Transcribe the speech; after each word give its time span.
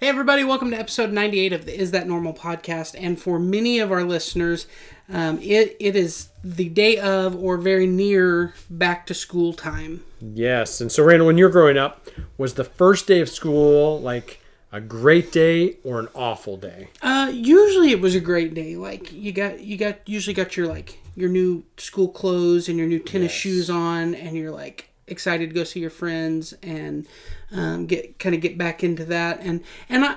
Hey, 0.00 0.08
everybody, 0.08 0.44
welcome 0.44 0.70
to 0.70 0.78
episode 0.78 1.12
98 1.12 1.52
of 1.52 1.66
the 1.66 1.78
Is 1.78 1.90
That 1.90 2.08
Normal 2.08 2.32
podcast. 2.32 2.94
And 2.98 3.20
for 3.20 3.38
many 3.38 3.78
of 3.80 3.92
our 3.92 4.02
listeners, 4.02 4.66
um, 5.12 5.38
it, 5.42 5.76
it 5.78 5.94
is 5.94 6.30
the 6.42 6.70
day 6.70 6.98
of 6.98 7.36
or 7.36 7.58
very 7.58 7.86
near 7.86 8.54
back 8.70 9.06
to 9.08 9.14
school 9.14 9.52
time. 9.52 10.02
Yes. 10.20 10.80
And 10.80 10.90
so, 10.90 11.04
Randall, 11.04 11.26
when 11.26 11.36
you're 11.36 11.50
growing 11.50 11.76
up, 11.76 12.08
was 12.38 12.54
the 12.54 12.64
first 12.64 13.06
day 13.06 13.20
of 13.20 13.28
school 13.28 14.00
like 14.00 14.40
a 14.72 14.80
great 14.80 15.32
day 15.32 15.76
or 15.84 16.00
an 16.00 16.08
awful 16.14 16.56
day? 16.56 16.88
Uh, 17.02 17.30
usually 17.34 17.90
it 17.90 18.00
was 18.00 18.14
a 18.14 18.20
great 18.20 18.54
day. 18.54 18.76
Like 18.76 19.12
you 19.12 19.32
got 19.32 19.60
you 19.60 19.76
got 19.76 20.08
usually 20.08 20.32
got 20.32 20.56
your 20.56 20.66
like 20.66 20.98
your 21.14 21.28
new 21.28 21.64
school 21.76 22.08
clothes 22.08 22.70
and 22.70 22.78
your 22.78 22.86
new 22.86 23.00
tennis 23.00 23.32
Yes. 23.32 23.40
shoes 23.40 23.68
on, 23.70 24.14
and 24.14 24.34
you're 24.34 24.50
like 24.50 24.89
excited 25.10 25.50
to 25.50 25.54
go 25.54 25.64
see 25.64 25.80
your 25.80 25.90
friends 25.90 26.54
and 26.62 27.06
um, 27.52 27.86
get 27.86 28.18
kind 28.18 28.34
of 28.34 28.40
get 28.40 28.56
back 28.56 28.84
into 28.84 29.04
that. 29.06 29.40
And 29.40 29.62
and 29.88 30.04
I, 30.04 30.16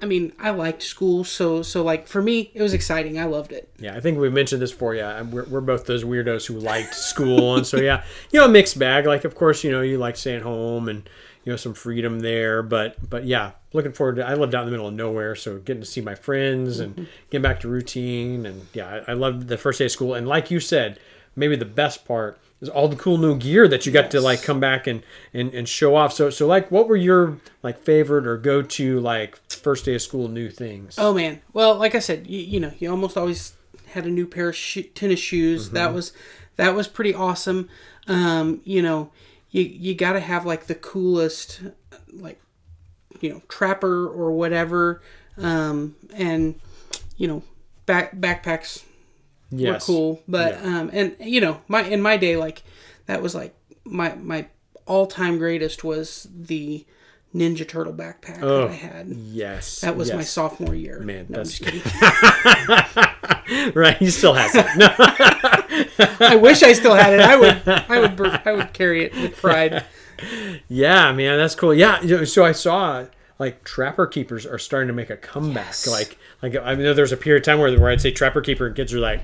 I 0.00 0.06
mean, 0.06 0.32
I 0.38 0.50
liked 0.50 0.82
school, 0.82 1.24
so 1.24 1.62
so 1.62 1.82
like 1.82 2.06
for 2.06 2.22
me, 2.22 2.50
it 2.54 2.62
was 2.62 2.72
exciting. 2.72 3.18
I 3.18 3.24
loved 3.24 3.52
it. 3.52 3.68
Yeah, 3.78 3.96
I 3.96 4.00
think 4.00 4.18
we 4.18 4.30
mentioned 4.30 4.62
this 4.62 4.70
for 4.70 4.94
you. 4.94 5.02
We're, 5.30 5.44
we're 5.44 5.60
both 5.60 5.86
those 5.86 6.04
weirdos 6.04 6.46
who 6.46 6.54
liked 6.54 6.94
school, 6.94 7.56
and 7.56 7.66
so 7.66 7.78
yeah, 7.78 8.04
you 8.30 8.38
know, 8.38 8.46
a 8.46 8.48
mixed 8.48 8.78
bag. 8.78 9.06
Like, 9.06 9.24
of 9.24 9.34
course, 9.34 9.64
you 9.64 9.72
know, 9.72 9.82
you 9.82 9.98
like 9.98 10.16
staying 10.16 10.42
home 10.42 10.88
and 10.88 11.08
you 11.44 11.52
know 11.52 11.56
some 11.56 11.74
freedom 11.74 12.20
there, 12.20 12.62
but 12.62 12.96
but 13.10 13.24
yeah, 13.24 13.52
looking 13.72 13.92
forward 13.92 14.16
to. 14.16 14.26
I 14.26 14.34
lived 14.34 14.54
out 14.54 14.62
in 14.62 14.66
the 14.66 14.70
middle 14.70 14.86
of 14.86 14.94
nowhere, 14.94 15.34
so 15.34 15.58
getting 15.58 15.82
to 15.82 15.86
see 15.86 16.00
my 16.00 16.14
friends 16.14 16.78
and 16.78 17.08
getting 17.30 17.42
back 17.42 17.58
to 17.60 17.68
routine, 17.68 18.46
and 18.46 18.66
yeah, 18.72 19.02
I, 19.08 19.12
I 19.12 19.14
loved 19.14 19.48
the 19.48 19.58
first 19.58 19.80
day 19.80 19.86
of 19.86 19.90
school. 19.90 20.14
And 20.14 20.28
like 20.28 20.50
you 20.50 20.60
said, 20.60 21.00
maybe 21.34 21.56
the 21.56 21.64
best 21.64 22.04
part 22.04 22.38
all 22.74 22.88
the 22.88 22.96
cool 22.96 23.18
new 23.18 23.36
gear 23.36 23.68
that 23.68 23.86
you 23.86 23.92
got 23.92 24.10
to 24.10 24.20
like 24.20 24.42
come 24.42 24.58
back 24.58 24.86
and, 24.86 25.02
and 25.32 25.54
and 25.54 25.68
show 25.68 25.94
off. 25.94 26.12
So 26.12 26.30
so 26.30 26.46
like, 26.46 26.70
what 26.70 26.88
were 26.88 26.96
your 26.96 27.38
like 27.62 27.78
favorite 27.78 28.26
or 28.26 28.36
go 28.36 28.62
to 28.62 29.00
like 29.00 29.36
first 29.50 29.84
day 29.84 29.94
of 29.94 30.02
school 30.02 30.28
new 30.28 30.50
things? 30.50 30.96
Oh 30.98 31.14
man. 31.14 31.40
Well, 31.52 31.76
like 31.76 31.94
I 31.94 32.00
said, 32.00 32.26
you, 32.26 32.40
you 32.40 32.60
know, 32.60 32.72
you 32.78 32.90
almost 32.90 33.16
always 33.16 33.54
had 33.92 34.06
a 34.06 34.10
new 34.10 34.26
pair 34.26 34.48
of 34.48 34.56
sho- 34.56 34.82
tennis 34.94 35.20
shoes. 35.20 35.66
Mm-hmm. 35.66 35.74
That 35.76 35.94
was 35.94 36.12
that 36.56 36.74
was 36.74 36.88
pretty 36.88 37.14
awesome. 37.14 37.68
Um, 38.08 38.60
you 38.64 38.82
know, 38.82 39.12
you 39.50 39.62
you 39.62 39.94
got 39.94 40.14
to 40.14 40.20
have 40.20 40.44
like 40.44 40.66
the 40.66 40.74
coolest 40.74 41.60
like 42.12 42.40
you 43.20 43.30
know, 43.30 43.42
trapper 43.48 44.06
or 44.08 44.32
whatever. 44.32 45.02
Um, 45.36 45.96
and 46.14 46.56
you 47.16 47.28
know, 47.28 47.42
back 47.86 48.16
backpacks 48.16 48.82
were 49.50 49.58
yes, 49.58 49.86
cool, 49.86 50.22
but 50.28 50.54
Yeah. 50.62 50.78
um 50.80 50.90
and 50.92 51.16
you 51.20 51.40
know, 51.40 51.60
my 51.68 51.82
in 51.84 52.00
my 52.02 52.16
day 52.16 52.36
like 52.36 52.62
that 53.06 53.22
was 53.22 53.34
like 53.34 53.54
my 53.84 54.14
my 54.16 54.46
all-time 54.86 55.38
greatest 55.38 55.84
was 55.84 56.26
the 56.34 56.84
Ninja 57.34 57.68
Turtle 57.68 57.92
backpack 57.92 58.40
that 58.40 58.68
I 58.70 58.72
had. 58.72 59.08
yes, 59.08 59.80
That 59.82 59.96
was 59.96 60.10
my 60.12 60.22
sophomore 60.22 60.74
year. 60.74 61.00
Man, 61.00 61.26
no, 61.28 61.40
I'm 61.40 61.44
that's- 61.44 61.60
right. 63.74 63.96
He 63.98 64.10
still 64.10 64.32
has 64.34 64.54
it. 64.54 64.66
No. 64.76 64.88
I 66.26 66.36
wish 66.36 66.62
I 66.62 66.72
still 66.72 66.94
had 66.94 67.12
it. 67.12 67.20
I 67.20 67.36
would, 67.36 67.68
I 67.68 68.00
would, 68.00 68.20
I 68.46 68.52
would 68.52 68.72
carry 68.72 69.04
it 69.04 69.14
with 69.14 69.36
pride. 69.36 69.84
Yeah, 70.68 71.12
man, 71.12 71.38
that's 71.38 71.54
cool. 71.54 71.72
Yeah, 71.72 72.24
so 72.24 72.44
I 72.44 72.50
saw 72.50 73.04
like 73.38 73.62
trapper 73.62 74.04
keepers 74.04 74.44
are 74.46 74.58
starting 74.58 74.88
to 74.88 74.92
make 74.92 75.10
a 75.10 75.16
comeback. 75.16 75.66
Yes. 75.66 75.86
Like, 75.86 76.18
like 76.42 76.56
I 76.56 76.74
know 76.74 76.92
there's 76.92 77.12
a 77.12 77.16
period 77.16 77.42
of 77.42 77.46
time 77.46 77.60
where, 77.60 77.78
where 77.78 77.88
I'd 77.92 78.00
say 78.00 78.10
trapper 78.10 78.40
keeper, 78.40 78.66
and 78.66 78.74
kids 78.74 78.92
are 78.92 78.98
like, 78.98 79.20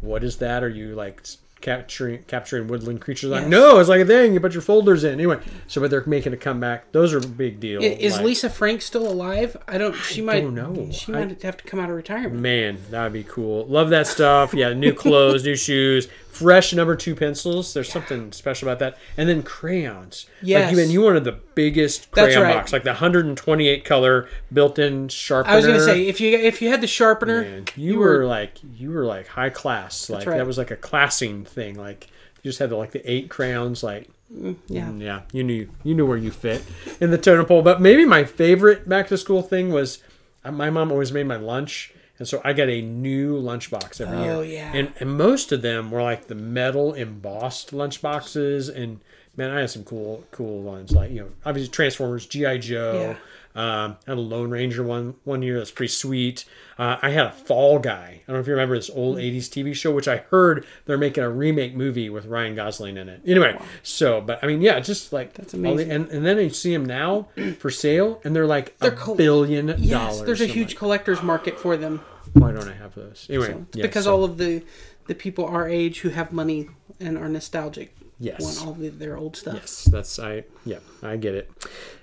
"What 0.00 0.24
is 0.24 0.36
that? 0.36 0.62
Are 0.62 0.68
you 0.68 0.94
like 0.94 1.22
capturing 1.60 2.22
capturing 2.26 2.68
woodland 2.68 3.00
creatures?" 3.00 3.30
Like, 3.30 3.42
Yes. 3.42 3.50
no, 3.50 3.78
it's 3.80 3.88
like 3.88 4.00
a 4.00 4.06
thing. 4.06 4.32
You 4.32 4.40
put 4.40 4.52
your 4.54 4.62
folders 4.62 5.04
in 5.04 5.12
anyway. 5.12 5.38
So, 5.66 5.80
but 5.80 5.90
they're 5.90 6.02
making 6.06 6.32
a 6.32 6.36
comeback. 6.36 6.90
Those 6.92 7.12
are 7.12 7.18
a 7.18 7.26
big 7.26 7.60
deal. 7.60 7.82
I- 7.82 7.86
Is 7.86 8.16
Like, 8.16 8.24
Lisa 8.24 8.48
Frank 8.50 8.80
still 8.82 9.06
alive? 9.06 9.56
I 9.68 9.76
don't. 9.78 9.94
She 9.94 10.22
might. 10.22 10.40
don't 10.40 10.54
know. 10.54 10.88
She 10.90 11.12
I- 11.12 11.24
might 11.26 11.42
have 11.42 11.56
to 11.58 11.64
come 11.64 11.78
out 11.80 11.90
of 11.90 11.96
retirement. 11.96 12.40
Man, 12.40 12.78
that 12.90 13.02
would 13.04 13.12
be 13.12 13.24
cool. 13.24 13.66
Love 13.66 13.90
that 13.90 14.06
stuff. 14.06 14.54
Yeah, 14.54 14.72
new 14.72 14.92
clothes, 14.94 15.44
new 15.44 15.56
shoes, 15.56 16.08
fresh 16.30 16.72
number 16.72 16.96
two 16.96 17.14
pencils. 17.14 17.74
There's 17.74 17.90
something 17.90 18.32
special 18.32 18.68
about 18.68 18.78
that. 18.78 18.98
And 19.16 19.28
then 19.28 19.42
crayons. 19.42 20.26
Yes. 20.42 20.66
Like 20.66 20.76
you, 20.76 20.82
and 20.82 20.92
you 20.92 21.02
wanted 21.02 21.24
the 21.24 21.38
biggest 21.54 22.10
crayon 22.10 22.42
right. 22.42 22.54
box, 22.54 22.72
like 22.72 22.84
the 22.84 22.90
128 22.90 23.84
color 23.84 24.28
built-in 24.52 25.08
sharpener. 25.08 25.52
I 25.52 25.56
was 25.56 25.66
gonna 25.66 25.80
say 25.80 26.06
if 26.06 26.20
you 26.20 26.36
if 26.36 26.62
you 26.62 26.68
had 26.68 26.80
the 26.80 26.86
sharpener, 26.86 27.42
Man, 27.42 27.64
you, 27.76 27.98
were, 27.98 28.24
like 28.24 28.58
you 28.76 28.90
were 28.90 29.04
like 29.04 29.26
high 29.26 29.50
class. 29.50 30.08
Like 30.08 30.26
right. 30.26 30.38
that 30.38 30.46
was 30.46 30.58
like 30.58 30.70
a 30.70 30.76
classing 30.76 31.44
thing. 31.44 31.74
Like 31.74 32.08
you 32.42 32.48
just 32.48 32.58
had 32.58 32.70
the, 32.70 32.76
like 32.76 32.92
the 32.92 33.10
eight 33.10 33.28
crayons. 33.28 33.82
Like 33.82 34.08
yeah. 34.30 34.52
Mm, 34.84 35.00
yeah, 35.00 35.22
you 35.32 35.42
knew 35.42 35.68
you 35.82 35.94
knew 35.94 36.06
where 36.06 36.16
you 36.16 36.30
fit 36.30 36.64
in 37.00 37.10
the 37.10 37.18
totem 37.18 37.46
pole. 37.46 37.62
But 37.62 37.80
maybe 37.80 38.04
my 38.04 38.24
favorite 38.24 38.88
back 38.88 39.08
to 39.08 39.18
school 39.18 39.42
thing 39.42 39.70
was 39.70 40.02
uh, 40.44 40.52
my 40.52 40.70
mom 40.70 40.92
always 40.92 41.12
made 41.12 41.26
my 41.26 41.36
lunch, 41.36 41.92
and 42.20 42.28
so 42.28 42.42
I 42.44 42.52
got 42.52 42.68
a 42.68 42.82
new 42.82 43.40
lunchbox 43.40 43.98
every 43.98 44.18
year. 44.18 44.32
Oh, 44.32 44.42
yeah. 44.42 44.70
and 44.74 44.92
and 45.00 45.16
most 45.16 45.52
of 45.52 45.62
them 45.62 45.90
were 45.90 46.02
like 46.02 46.26
the 46.26 46.34
metal 46.34 46.92
embossed 46.92 47.72
lunchboxes, 47.72 48.72
and 48.72 49.00
man, 49.36 49.50
I 49.50 49.60
had 49.60 49.70
some 49.70 49.84
cool 49.84 50.24
cool 50.30 50.62
ones 50.62 50.92
like 50.92 51.10
you 51.10 51.20
know 51.20 51.28
obviously 51.44 51.70
Transformers, 51.70 52.26
GI 52.26 52.58
Joe. 52.58 53.16
Um, 53.52 53.96
I 54.06 54.10
had 54.10 54.16
a 54.18 54.20
Lone 54.20 54.48
Ranger 54.50 54.84
one 54.84 55.16
one 55.24 55.42
year 55.42 55.58
that's 55.58 55.72
pretty 55.72 55.90
sweet. 55.92 56.44
Uh, 56.78 56.98
I 57.02 57.10
had 57.10 57.26
a 57.26 57.32
Fall 57.32 57.80
Guy. 57.80 58.20
I 58.22 58.26
don't 58.28 58.36
know 58.36 58.40
if 58.40 58.46
you 58.46 58.52
remember 58.52 58.76
this 58.76 58.88
old 58.90 59.16
'80s 59.18 59.48
TV 59.48 59.74
show, 59.74 59.90
which 59.92 60.06
I 60.06 60.18
heard 60.18 60.64
they're 60.86 60.96
making 60.96 61.24
a 61.24 61.30
remake 61.30 61.74
movie 61.74 62.08
with 62.10 62.26
Ryan 62.26 62.54
Gosling 62.54 62.96
in 62.96 63.08
it. 63.08 63.22
Anyway, 63.26 63.58
so 63.82 64.20
but 64.20 64.38
I 64.42 64.46
mean, 64.46 64.62
yeah, 64.62 64.78
just 64.78 65.12
like 65.12 65.32
That's 65.34 65.52
all 65.52 65.60
the- 65.60 65.68
amazing. 65.72 65.90
and 65.90 66.08
and 66.10 66.24
then 66.24 66.38
you 66.38 66.50
see 66.50 66.72
them 66.72 66.84
now 66.84 67.26
for 67.58 67.70
sale, 67.70 68.20
and 68.22 68.36
they're 68.36 68.46
like 68.46 68.78
They're 68.78 68.92
a 68.92 68.96
col- 68.96 69.16
billion 69.16 69.66
Yes, 69.78 69.90
dollars. 69.90 70.26
there's 70.26 70.40
a 70.40 70.44
I'm 70.44 70.50
huge 70.50 70.68
like, 70.74 70.78
collector's 70.78 71.22
market 71.22 71.58
for 71.58 71.76
them. 71.76 72.02
Why 72.34 72.52
don't 72.52 72.68
I 72.68 72.74
have 72.74 72.94
those? 72.94 73.26
Anyway, 73.28 73.46
So, 73.48 73.66
yes, 73.74 73.82
because 73.82 74.04
so- 74.04 74.14
all 74.14 74.22
of 74.22 74.38
the 74.38 74.62
the 75.08 75.14
people 75.16 75.44
our 75.46 75.68
age 75.68 76.00
who 76.02 76.10
have 76.10 76.32
money 76.32 76.68
and 77.00 77.18
are 77.18 77.28
nostalgic 77.28 77.96
Yes. 78.22 78.42
want 78.42 78.66
all 78.66 78.74
the, 78.74 78.90
their 78.90 79.16
old 79.16 79.34
stuff. 79.34 79.54
Yes, 79.54 79.84
that's 79.84 80.18
I 80.18 80.44
yeah, 80.66 80.80
I 81.02 81.16
get 81.16 81.34
it. 81.34 81.50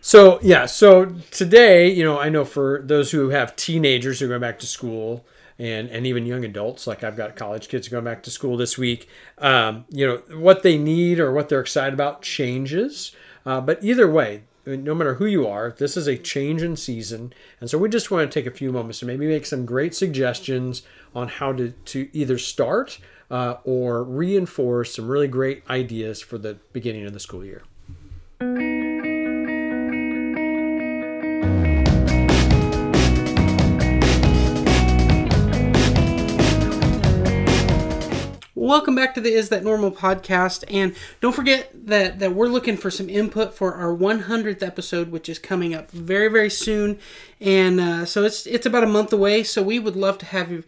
So 0.02 0.40
yeah, 0.42 0.66
so 0.66 1.06
today, 1.30 1.92
you 1.92 2.04
know, 2.04 2.20
I 2.20 2.30
know 2.30 2.44
for 2.44 2.82
those 2.84 3.12
who 3.12 3.30
have 3.30 3.56
teenagers 3.56 4.20
who 4.20 4.26
are 4.26 4.30
going 4.30 4.42
back 4.42 4.58
to 4.60 4.68
school 4.68 5.28
and 5.60 5.88
and 5.90 6.08
even 6.08 6.26
young 6.26 6.44
adults, 6.44 6.88
like 6.88 7.04
I've 7.04 7.16
got 7.16 7.36
college 7.36 7.70
kids 7.70 7.88
going 7.88 8.04
back 8.04 8.24
to 8.24 8.32
school 8.32 8.58
this 8.58 8.80
week, 8.80 9.08
um, 9.38 9.86
you 9.90 10.08
know, 10.08 10.38
what 10.40 10.64
they 10.64 10.76
need 10.76 11.20
or 11.20 11.32
what 11.32 11.50
they're 11.50 11.62
excited 11.62 11.94
about 11.94 12.24
changes. 12.24 13.16
Uh, 13.46 13.62
but 13.62 13.84
either 13.84 14.10
way, 14.10 14.42
no 14.66 14.96
matter 14.96 15.14
who 15.14 15.26
you 15.26 15.48
are, 15.48 15.74
this 15.78 15.96
is 15.96 16.08
a 16.08 16.18
change 16.18 16.64
in 16.64 16.76
season. 16.76 17.32
And 17.62 17.70
so 17.70 17.78
we 17.78 17.90
just 17.90 18.12
want 18.12 18.30
to 18.30 18.40
take 18.40 18.52
a 18.52 18.56
few 18.56 18.72
moments 18.72 19.00
to 19.00 19.06
maybe 19.06 19.28
make 19.28 19.46
some 19.46 19.66
great 19.66 19.96
suggestions 19.96 20.82
on 21.16 21.28
how 21.28 21.54
to, 21.54 21.72
to 21.72 22.10
either 22.12 22.38
start 22.38 23.00
uh, 23.30 23.56
or 23.64 24.04
reinforce 24.04 24.96
some 24.96 25.08
really 25.08 25.28
great 25.28 25.64
ideas 25.70 26.22
for 26.22 26.38
the 26.38 26.56
beginning 26.74 27.06
of 27.06 27.14
the 27.14 27.20
school 27.20 27.44
year. 27.44 27.64
Welcome 38.68 38.96
back 38.96 39.16
to 39.16 39.22
the 39.22 39.32
Is 39.32 39.48
That 39.48 39.64
Normal 39.64 39.92
podcast, 39.92 40.66
and 40.70 40.94
don't 41.22 41.34
forget 41.34 41.72
that 41.74 42.20
that 42.20 42.34
we're 42.34 42.50
looking 42.50 42.76
for 42.76 42.92
some 42.92 43.10
input 43.10 43.54
for 43.54 43.76
our 43.76 43.96
100th 43.96 44.62
episode, 44.62 45.10
which 45.10 45.30
is 45.30 45.40
coming 45.40 45.74
up 45.74 45.90
very 45.92 46.28
very 46.28 46.50
soon, 46.50 47.00
and 47.40 47.80
uh, 47.80 48.06
so 48.06 48.26
it's 48.26 48.46
it's 48.46 48.66
about 48.66 48.84
a 48.84 48.88
month 48.88 49.14
away. 49.14 49.44
So 49.44 49.64
we 49.64 49.80
would 49.80 49.96
love 49.96 50.18
to 50.18 50.26
have 50.26 50.52
you 50.52 50.66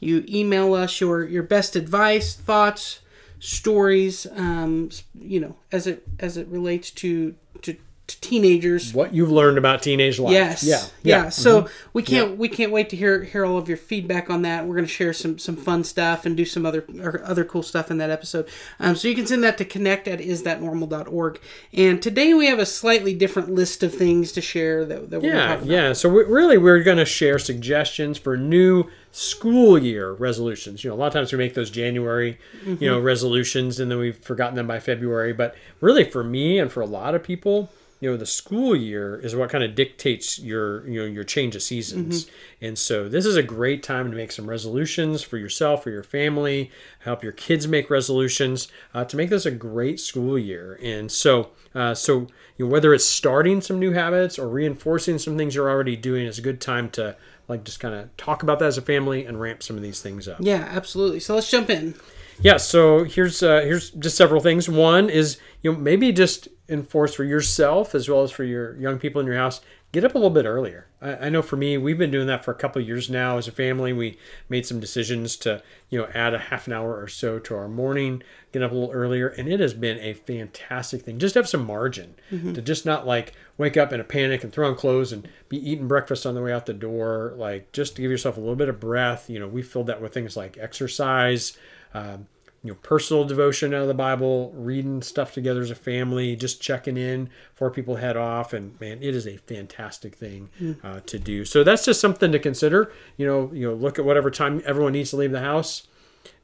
you 0.00 0.24
email 0.28 0.74
us 0.74 1.00
your 1.00 1.24
your 1.24 1.42
best 1.44 1.76
advice, 1.76 2.34
thoughts, 2.34 3.00
stories, 3.38 4.26
um, 4.36 4.90
you 5.18 5.40
know, 5.40 5.56
as 5.72 5.86
it 5.86 6.06
as 6.18 6.36
it 6.36 6.46
relates 6.48 6.90
to 6.90 7.34
to, 7.62 7.74
to 8.06 8.20
teenagers. 8.20 8.92
What 8.92 9.14
you've 9.14 9.30
learned 9.30 9.56
about 9.58 9.82
teenage 9.82 10.18
life. 10.18 10.32
Yes. 10.32 10.62
Yeah. 10.64 10.82
Yeah. 11.02 11.28
So 11.28 11.62
Mm-hmm. 11.62 11.72
we 11.92 12.02
can't 12.02 12.38
we 12.38 12.48
can't 12.48 12.72
wait 12.72 12.88
to 12.90 12.96
hear 12.96 13.22
hear 13.24 13.44
all 13.44 13.56
of 13.58 13.68
your 13.68 13.76
feedback 13.76 14.28
on 14.30 14.42
that. 14.42 14.66
We're 14.66 14.74
going 14.74 14.86
to 14.86 14.90
share 14.92 15.12
some 15.12 15.38
some 15.38 15.56
fun 15.56 15.84
stuff 15.84 16.26
and 16.26 16.36
do 16.36 16.44
some 16.44 16.64
other 16.66 16.84
or 17.02 17.22
other 17.24 17.44
cool 17.44 17.62
stuff 17.62 17.90
in 17.90 17.98
that 17.98 18.10
episode. 18.10 18.48
Um, 18.78 18.96
so 18.96 19.06
you 19.08 19.14
can 19.14 19.26
send 19.26 19.44
that 19.44 19.58
to 19.58 19.64
connect 19.64 20.08
at 20.08 20.18
isthatnormal.org. 20.20 21.40
And 21.72 22.02
today 22.02 22.34
we 22.34 22.46
have 22.46 22.58
a 22.58 22.66
slightly 22.66 23.14
different 23.14 23.50
list 23.54 23.82
of 23.82 23.94
things 23.94 24.32
to 24.32 24.40
share 24.40 24.84
that, 24.86 25.10
that 25.10 25.20
we're 25.22 25.30
going 25.30 25.32
to 25.32 25.38
Yeah, 25.38 25.46
talk 25.46 25.56
about. 25.58 25.68
yeah. 25.70 25.92
So 25.92 26.08
we, 26.08 26.24
really, 26.24 26.58
we're 26.58 26.82
going 26.82 26.98
to 26.98 27.04
share 27.06 27.38
suggestions 27.38 28.18
for 28.18 28.36
new 28.36 28.84
school 29.12 29.78
year 29.78 30.12
resolutions. 30.12 30.84
You 30.84 30.90
know, 30.90 30.96
a 30.96 30.98
lot 30.98 31.08
of 31.08 31.12
times 31.12 31.32
we 31.32 31.38
make 31.38 31.54
those 31.54 31.70
January, 31.70 32.38
you 32.64 32.88
know, 32.88 33.00
resolutions, 33.00 33.80
and 33.80 33.90
then 33.90 33.98
we've 33.98 34.18
forgotten 34.18 34.54
them 34.56 34.66
by 34.66 34.80
February. 34.80 35.32
But 35.32 35.54
really, 35.80 36.04
for 36.04 36.22
me 36.22 36.58
and 36.58 36.70
for 36.70 36.80
a 36.80 36.86
lot 36.86 37.14
of 37.14 37.22
people, 37.22 37.70
you 38.00 38.10
know 38.10 38.16
the 38.16 38.26
school 38.26 38.74
year 38.74 39.20
is 39.22 39.36
what 39.36 39.50
kind 39.50 39.62
of 39.62 39.74
dictates 39.74 40.38
your 40.38 40.86
you 40.88 41.00
know 41.00 41.06
your 41.06 41.22
change 41.22 41.54
of 41.54 41.62
seasons 41.62 42.26
and 42.60 42.78
so 42.78 43.08
this 43.08 43.26
is 43.26 43.36
a 43.36 43.42
great 43.42 43.82
time 43.82 44.10
to 44.10 44.16
make 44.16 44.32
some 44.32 44.48
resolutions 44.48 45.22
for 45.22 45.36
yourself 45.36 45.86
or 45.86 45.90
your 45.90 46.02
family 46.02 46.70
help 47.00 47.22
your 47.22 47.32
kids 47.32 47.68
make 47.68 47.90
resolutions 47.90 48.68
uh, 48.94 49.04
to 49.04 49.16
make 49.16 49.28
this 49.28 49.46
a 49.46 49.50
great 49.50 50.00
school 50.00 50.38
year 50.38 50.78
and 50.82 51.12
so 51.12 51.50
uh, 51.74 51.94
so 51.94 52.26
you 52.56 52.66
know, 52.66 52.72
whether 52.72 52.92
it's 52.92 53.06
starting 53.06 53.60
some 53.60 53.78
new 53.78 53.92
habits 53.92 54.38
or 54.38 54.48
reinforcing 54.48 55.18
some 55.18 55.36
things 55.36 55.54
you're 55.54 55.70
already 55.70 55.96
doing 55.96 56.26
is 56.26 56.38
a 56.38 56.42
good 56.42 56.60
time 56.60 56.90
to 56.90 57.16
like 57.50 57.64
just 57.64 57.80
kind 57.80 57.94
of 57.94 58.16
talk 58.16 58.42
about 58.42 58.58
that 58.60 58.66
as 58.66 58.78
a 58.78 58.82
family 58.82 59.24
and 59.26 59.40
ramp 59.40 59.62
some 59.62 59.76
of 59.76 59.82
these 59.82 60.00
things 60.00 60.26
up 60.28 60.38
Yeah, 60.40 60.66
absolutely. 60.70 61.20
So 61.20 61.34
let's 61.34 61.50
jump 61.50 61.68
in. 61.68 61.94
yeah 62.40 62.56
so 62.56 63.04
here's 63.04 63.42
uh, 63.42 63.60
here's 63.60 63.90
just 63.90 64.16
several 64.16 64.40
things 64.40 64.68
one 64.68 65.10
is 65.10 65.36
you 65.62 65.72
know 65.72 65.78
maybe 65.78 66.10
just 66.12 66.48
enforce 66.68 67.14
for 67.14 67.24
yourself 67.24 67.94
as 67.94 68.08
well 68.08 68.22
as 68.22 68.30
for 68.30 68.44
your 68.44 68.76
young 68.78 68.98
people 68.98 69.20
in 69.20 69.26
your 69.26 69.36
house 69.36 69.60
get 69.92 70.04
up 70.04 70.14
a 70.14 70.18
little 70.18 70.30
bit 70.30 70.44
earlier. 70.44 70.86
I, 71.02 71.26
I 71.26 71.28
know 71.28 71.42
for 71.42 71.56
me 71.56 71.76
we've 71.76 71.98
been 71.98 72.10
doing 72.10 72.26
that 72.28 72.44
for 72.44 72.52
a 72.52 72.54
couple 72.54 72.80
of 72.80 72.86
years 72.86 73.10
now 73.10 73.38
as 73.38 73.48
a 73.48 73.52
family. 73.52 73.92
We 73.92 74.18
made 74.48 74.66
some 74.66 74.80
decisions 74.80 75.36
to 75.38 75.62
you 75.88 75.98
know 75.98 76.08
add 76.14 76.34
a 76.34 76.38
half 76.38 76.66
an 76.66 76.72
hour 76.72 77.00
or 77.00 77.08
so 77.08 77.38
to 77.40 77.54
our 77.56 77.68
morning 77.68 78.22
get 78.52 78.62
up 78.62 78.70
a 78.70 78.74
little 78.74 78.92
earlier 78.92 79.28
and 79.28 79.48
it 79.48 79.60
has 79.60 79.74
been 79.74 79.98
a 79.98 80.14
fantastic 80.14 81.02
thing. 81.02 81.18
Just 81.18 81.34
have 81.34 81.48
some 81.48 81.64
margin 81.64 82.14
to 82.54 82.62
just 82.62 82.86
not 82.86 83.06
like 83.06 83.32
wake 83.58 83.76
up 83.76 83.92
in 83.92 84.00
a 84.00 84.04
panic 84.04 84.42
and 84.44 84.52
throw 84.52 84.68
on 84.68 84.76
clothes 84.76 85.12
and 85.12 85.28
be 85.48 85.56
eating 85.70 85.88
breakfast 85.88 86.24
on 86.26 86.34
the 86.34 86.42
way 86.42 86.52
out 86.52 86.66
the 86.66 86.72
door. 86.74 87.34
Like 87.36 87.72
just 87.72 87.96
to 87.96 88.02
give 88.02 88.10
yourself 88.10 88.36
a 88.36 88.40
little 88.40 88.56
bit 88.56 88.68
of 88.68 88.80
breath. 88.80 89.28
You 89.28 89.40
know 89.40 89.48
we 89.48 89.62
filled 89.62 89.86
that 89.88 90.00
with 90.00 90.14
things 90.14 90.36
like 90.36 90.56
exercise 90.58 91.56
um, 91.94 92.26
you 92.62 92.70
know, 92.70 92.78
personal 92.82 93.24
devotion 93.24 93.72
out 93.72 93.82
of 93.82 93.88
the 93.88 93.94
Bible, 93.94 94.52
reading 94.54 95.00
stuff 95.00 95.32
together 95.32 95.62
as 95.62 95.70
a 95.70 95.74
family, 95.74 96.36
just 96.36 96.60
checking 96.60 96.98
in 96.98 97.30
before 97.52 97.70
people 97.70 97.96
head 97.96 98.16
off, 98.16 98.52
and 98.52 98.78
man, 98.80 99.02
it 99.02 99.14
is 99.14 99.26
a 99.26 99.38
fantastic 99.38 100.14
thing 100.14 100.50
uh, 100.82 101.00
to 101.06 101.18
do. 101.18 101.44
So 101.44 101.64
that's 101.64 101.84
just 101.86 102.00
something 102.00 102.32
to 102.32 102.38
consider. 102.38 102.92
You 103.16 103.26
know, 103.26 103.50
you 103.52 103.68
know, 103.68 103.74
look 103.74 103.98
at 103.98 104.04
whatever 104.04 104.30
time 104.30 104.62
everyone 104.66 104.92
needs 104.92 105.10
to 105.10 105.16
leave 105.16 105.32
the 105.32 105.40
house, 105.40 105.88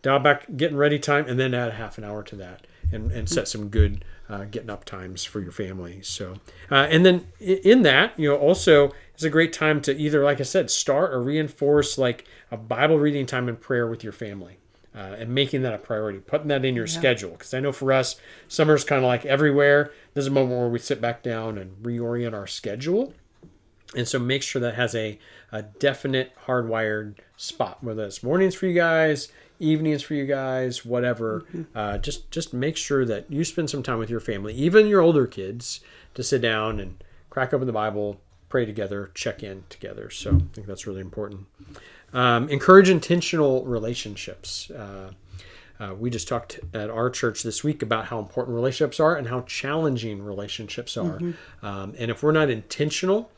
dial 0.00 0.18
back 0.18 0.46
getting 0.56 0.78
ready 0.78 0.98
time, 0.98 1.26
and 1.28 1.38
then 1.38 1.52
add 1.52 1.74
half 1.74 1.98
an 1.98 2.04
hour 2.04 2.22
to 2.22 2.36
that, 2.36 2.66
and 2.90 3.12
and 3.12 3.28
set 3.28 3.46
some 3.46 3.68
good 3.68 4.02
uh, 4.28 4.44
getting 4.44 4.70
up 4.70 4.86
times 4.86 5.24
for 5.24 5.40
your 5.40 5.52
family. 5.52 6.00
So, 6.02 6.36
uh, 6.70 6.86
and 6.90 7.04
then 7.04 7.26
in 7.38 7.82
that, 7.82 8.18
you 8.18 8.30
know, 8.30 8.36
also 8.36 8.92
it's 9.14 9.22
a 9.22 9.30
great 9.30 9.52
time 9.52 9.80
to 9.82 9.94
either, 9.96 10.24
like 10.24 10.40
I 10.40 10.44
said, 10.44 10.70
start 10.70 11.12
or 11.12 11.22
reinforce 11.22 11.98
like 11.98 12.24
a 12.50 12.56
Bible 12.56 12.98
reading 12.98 13.26
time 13.26 13.48
and 13.48 13.60
prayer 13.60 13.86
with 13.86 14.02
your 14.02 14.12
family. 14.12 14.58
Uh, 14.96 15.14
and 15.18 15.34
making 15.34 15.60
that 15.60 15.74
a 15.74 15.78
priority, 15.78 16.18
putting 16.20 16.48
that 16.48 16.64
in 16.64 16.74
your 16.74 16.86
schedule. 16.86 17.32
Because 17.32 17.52
I 17.52 17.60
know 17.60 17.70
for 17.70 17.92
us, 17.92 18.16
summer's 18.48 18.82
kind 18.82 19.04
of 19.04 19.06
like 19.06 19.26
everywhere. 19.26 19.92
This 20.14 20.22
is 20.22 20.28
a 20.28 20.30
moment 20.30 20.58
where 20.58 20.70
we 20.70 20.78
sit 20.78 21.02
back 21.02 21.22
down 21.22 21.58
and 21.58 21.76
reorient 21.82 22.32
our 22.32 22.46
schedule. 22.46 23.12
And 23.94 24.08
so 24.08 24.18
make 24.18 24.42
sure 24.42 24.60
that 24.62 24.74
has 24.74 24.94
a, 24.94 25.18
a 25.52 25.62
definite 25.62 26.32
hardwired 26.46 27.16
spot, 27.36 27.84
whether 27.84 28.04
it's 28.04 28.22
mornings 28.22 28.54
for 28.54 28.66
you 28.66 28.74
guys, 28.74 29.30
evenings 29.58 30.02
for 30.02 30.14
you 30.14 30.26
guys, 30.26 30.84
whatever. 30.84 31.44
Uh, 31.74 31.98
just 31.98 32.30
just 32.30 32.54
make 32.54 32.76
sure 32.76 33.04
that 33.04 33.30
you 33.30 33.44
spend 33.44 33.70
some 33.70 33.82
time 33.82 33.98
with 33.98 34.10
your 34.10 34.20
family, 34.20 34.54
even 34.54 34.86
your 34.86 35.00
older 35.00 35.26
kids, 35.26 35.80
to 36.14 36.22
sit 36.22 36.40
down 36.40 36.80
and 36.80 37.02
crack 37.30 37.52
open 37.52 37.66
the 37.66 37.72
Bible, 37.72 38.18
pray 38.48 38.64
together, 38.64 39.10
check 39.14 39.42
in 39.42 39.64
together. 39.68 40.10
So 40.10 40.36
I 40.36 40.54
think 40.54 40.66
that's 40.66 40.86
really 40.86 41.00
important. 41.00 41.46
Um, 42.16 42.48
encourage 42.48 42.88
intentional 42.88 43.62
relationships. 43.66 44.70
Uh, 44.70 45.10
uh, 45.78 45.94
we 45.94 46.08
just 46.08 46.26
talked 46.26 46.58
at 46.72 46.88
our 46.88 47.10
church 47.10 47.42
this 47.42 47.62
week 47.62 47.82
about 47.82 48.06
how 48.06 48.18
important 48.18 48.54
relationships 48.54 48.98
are 48.98 49.16
and 49.16 49.28
how 49.28 49.42
challenging 49.42 50.22
relationships 50.22 50.96
are. 50.96 51.20
Um, 51.62 51.94
and 51.98 52.10
if 52.10 52.22
we're 52.22 52.32
not 52.32 52.48
intentional 52.48 53.30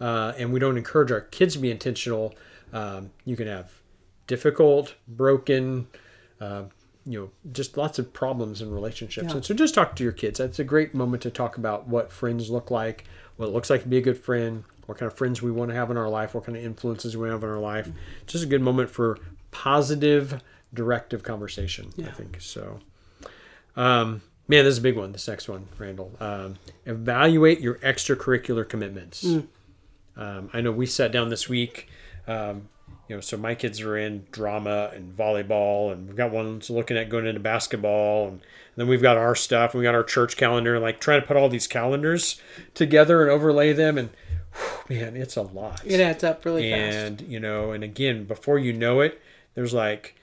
uh, 0.00 0.34
and 0.36 0.52
we 0.52 0.60
don't 0.60 0.76
encourage 0.76 1.10
our 1.10 1.22
kids 1.22 1.54
to 1.54 1.60
be 1.60 1.70
intentional, 1.70 2.34
um, 2.74 3.10
you 3.24 3.36
can 3.36 3.46
have 3.46 3.72
difficult, 4.26 4.94
broken, 5.08 5.86
uh, 6.38 6.64
you 7.06 7.18
know, 7.18 7.30
just 7.52 7.78
lots 7.78 7.98
of 7.98 8.12
problems 8.12 8.60
in 8.60 8.70
relationships. 8.70 9.28
Yeah. 9.28 9.36
And 9.36 9.44
so 9.44 9.54
just 9.54 9.74
talk 9.74 9.96
to 9.96 10.02
your 10.02 10.12
kids. 10.12 10.38
That's 10.38 10.58
a 10.58 10.64
great 10.64 10.92
moment 10.92 11.22
to 11.22 11.30
talk 11.30 11.56
about 11.56 11.88
what 11.88 12.12
friends 12.12 12.50
look 12.50 12.70
like, 12.70 13.04
what 13.36 13.46
it 13.46 13.52
looks 13.52 13.70
like 13.70 13.82
to 13.84 13.88
be 13.88 13.96
a 13.96 14.02
good 14.02 14.18
friend, 14.18 14.64
what 14.86 14.98
kind 14.98 15.10
of 15.10 15.16
friends 15.16 15.42
we 15.42 15.50
want 15.50 15.70
to 15.70 15.74
have 15.74 15.90
in 15.90 15.96
our 15.96 16.08
life, 16.08 16.34
what 16.34 16.44
kind 16.44 16.56
of 16.56 16.64
influences 16.64 17.16
we 17.16 17.28
have 17.28 17.42
in 17.42 17.48
our 17.48 17.58
life. 17.58 17.88
Just 18.26 18.44
a 18.44 18.46
good 18.46 18.62
moment 18.62 18.90
for 18.90 19.18
positive, 19.50 20.42
directive 20.72 21.22
conversation, 21.22 21.92
I 22.08 22.10
think. 22.12 22.40
So, 22.40 22.80
um, 23.76 24.22
man, 24.48 24.64
this 24.64 24.72
is 24.72 24.78
a 24.78 24.82
big 24.82 24.96
one. 24.96 25.12
This 25.12 25.28
next 25.28 25.48
one, 25.48 25.68
Randall. 25.78 26.12
Um, 26.20 26.56
evaluate 26.84 27.60
your 27.60 27.74
extracurricular 27.76 28.68
commitments. 28.68 29.24
Um, 30.16 30.50
I 30.52 30.60
know 30.60 30.72
we 30.72 30.86
sat 30.86 31.12
down 31.12 31.28
this 31.28 31.48
week. 31.48 31.88
Um, 32.26 32.68
you 33.08 33.14
know, 33.14 33.20
so 33.20 33.36
my 33.36 33.54
kids 33.54 33.80
are 33.82 33.96
in 33.96 34.26
drama 34.32 34.90
and 34.92 35.16
volleyball, 35.16 35.92
and 35.92 36.08
we've 36.08 36.16
got 36.16 36.32
ones 36.32 36.70
looking 36.70 36.96
at 36.96 37.08
going 37.08 37.26
into 37.26 37.40
basketball, 37.40 38.28
and, 38.28 38.40
then 38.76 38.88
we've 38.88 39.00
got 39.00 39.16
our 39.16 39.34
stuff. 39.34 39.74
We 39.74 39.84
got 39.84 39.94
our 39.94 40.04
church 40.04 40.36
calendar, 40.36 40.78
like 40.78 41.00
trying 41.00 41.22
to 41.22 41.26
put 41.26 41.36
all 41.36 41.48
these 41.48 41.66
calendars 41.66 42.38
together 42.74 43.22
and 43.22 43.30
overlay 43.30 43.72
them, 43.72 43.96
and 43.96 44.10
man, 44.88 45.16
it's 45.16 45.36
a 45.36 45.42
lot. 45.42 45.80
It 45.84 46.00
adds 46.00 46.24
up 46.24 46.44
really 46.44 46.70
fast. 46.70 46.96
and 46.96 47.20
you 47.22 47.40
know, 47.40 47.72
and 47.72 47.82
again, 47.84 48.24
before 48.24 48.58
you 48.58 48.72
know 48.72 49.00
it, 49.00 49.20
there's 49.54 49.74
like 49.74 50.14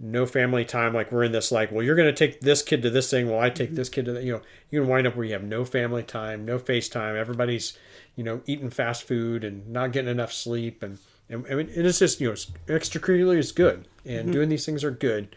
no 0.00 0.26
family 0.26 0.64
time. 0.64 0.92
Like 0.94 1.12
we're 1.12 1.24
in 1.24 1.32
this 1.32 1.52
like, 1.52 1.70
well, 1.72 1.82
you're 1.82 1.94
going 1.96 2.12
to 2.12 2.14
take 2.14 2.40
this 2.40 2.62
kid 2.62 2.82
to 2.82 2.90
this 2.90 3.10
thing, 3.10 3.28
while 3.28 3.40
I 3.40 3.50
take 3.50 3.68
Mm-hmm. 3.68 3.76
this 3.76 3.88
kid 3.88 4.04
to 4.06 4.12
that. 4.12 4.24
You 4.24 4.32
know, 4.34 4.40
you 4.70 4.80
can 4.80 4.88
wind 4.88 5.06
up 5.06 5.16
where 5.16 5.24
you 5.26 5.32
have 5.32 5.44
no 5.44 5.64
family 5.64 6.02
time, 6.02 6.44
no 6.44 6.58
FaceTime. 6.58 7.16
Everybody's, 7.16 7.76
you 8.16 8.24
know, 8.24 8.40
eating 8.46 8.70
fast 8.70 9.04
food 9.04 9.44
and 9.44 9.68
not 9.68 9.92
getting 9.92 10.10
enough 10.10 10.32
sleep, 10.32 10.82
and 10.82 10.98
and, 11.28 11.46
and 11.46 11.70
it's 11.70 11.98
just 12.00 12.20
you 12.20 12.28
know, 12.28 12.34
extracurricular 12.66 13.36
is 13.38 13.52
good, 13.52 13.86
and 14.04 14.22
Mm-hmm. 14.24 14.32
doing 14.32 14.48
these 14.48 14.66
things 14.66 14.82
are 14.84 14.90
good, 14.90 15.34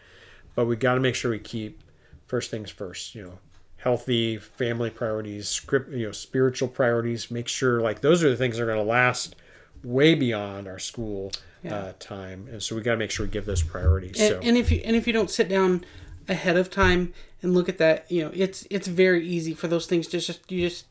but 0.54 0.66
we 0.66 0.76
got 0.76 0.94
to 0.94 1.00
make 1.00 1.14
sure 1.14 1.30
we 1.30 1.38
keep 1.38 1.82
first 2.26 2.50
things 2.50 2.70
first. 2.70 3.14
You 3.14 3.22
know. 3.22 3.38
Healthy 3.86 4.38
family 4.38 4.90
priorities, 4.90 5.48
script, 5.48 5.92
you 5.92 6.06
know, 6.06 6.12
spiritual 6.12 6.66
priorities. 6.66 7.30
Make 7.30 7.46
sure 7.46 7.80
like 7.80 8.00
those 8.00 8.24
are 8.24 8.28
the 8.28 8.36
things 8.36 8.56
that 8.56 8.64
are 8.64 8.66
going 8.66 8.78
to 8.78 8.84
last 8.84 9.36
way 9.84 10.16
beyond 10.16 10.66
our 10.66 10.80
school 10.80 11.30
uh, 11.68 11.92
time, 12.00 12.48
and 12.50 12.60
so 12.60 12.74
we 12.74 12.82
got 12.82 12.92
to 12.92 12.96
make 12.96 13.12
sure 13.12 13.26
we 13.26 13.30
give 13.30 13.46
those 13.46 13.62
priorities. 13.62 14.18
and, 14.20 14.28
so 14.28 14.40
and 14.42 14.56
if 14.56 14.72
you 14.72 14.80
and 14.84 14.96
if 14.96 15.06
you 15.06 15.12
don't 15.12 15.30
sit 15.30 15.48
down 15.48 15.84
ahead 16.28 16.56
of 16.56 16.68
time 16.68 17.14
and 17.42 17.54
look 17.54 17.68
at 17.68 17.78
that, 17.78 18.10
you 18.10 18.24
know, 18.24 18.32
it's 18.34 18.66
it's 18.70 18.88
very 18.88 19.24
easy 19.24 19.54
for 19.54 19.68
those 19.68 19.86
things 19.86 20.08
to 20.08 20.18
just 20.18 20.50
you 20.50 20.68
just 20.68 20.86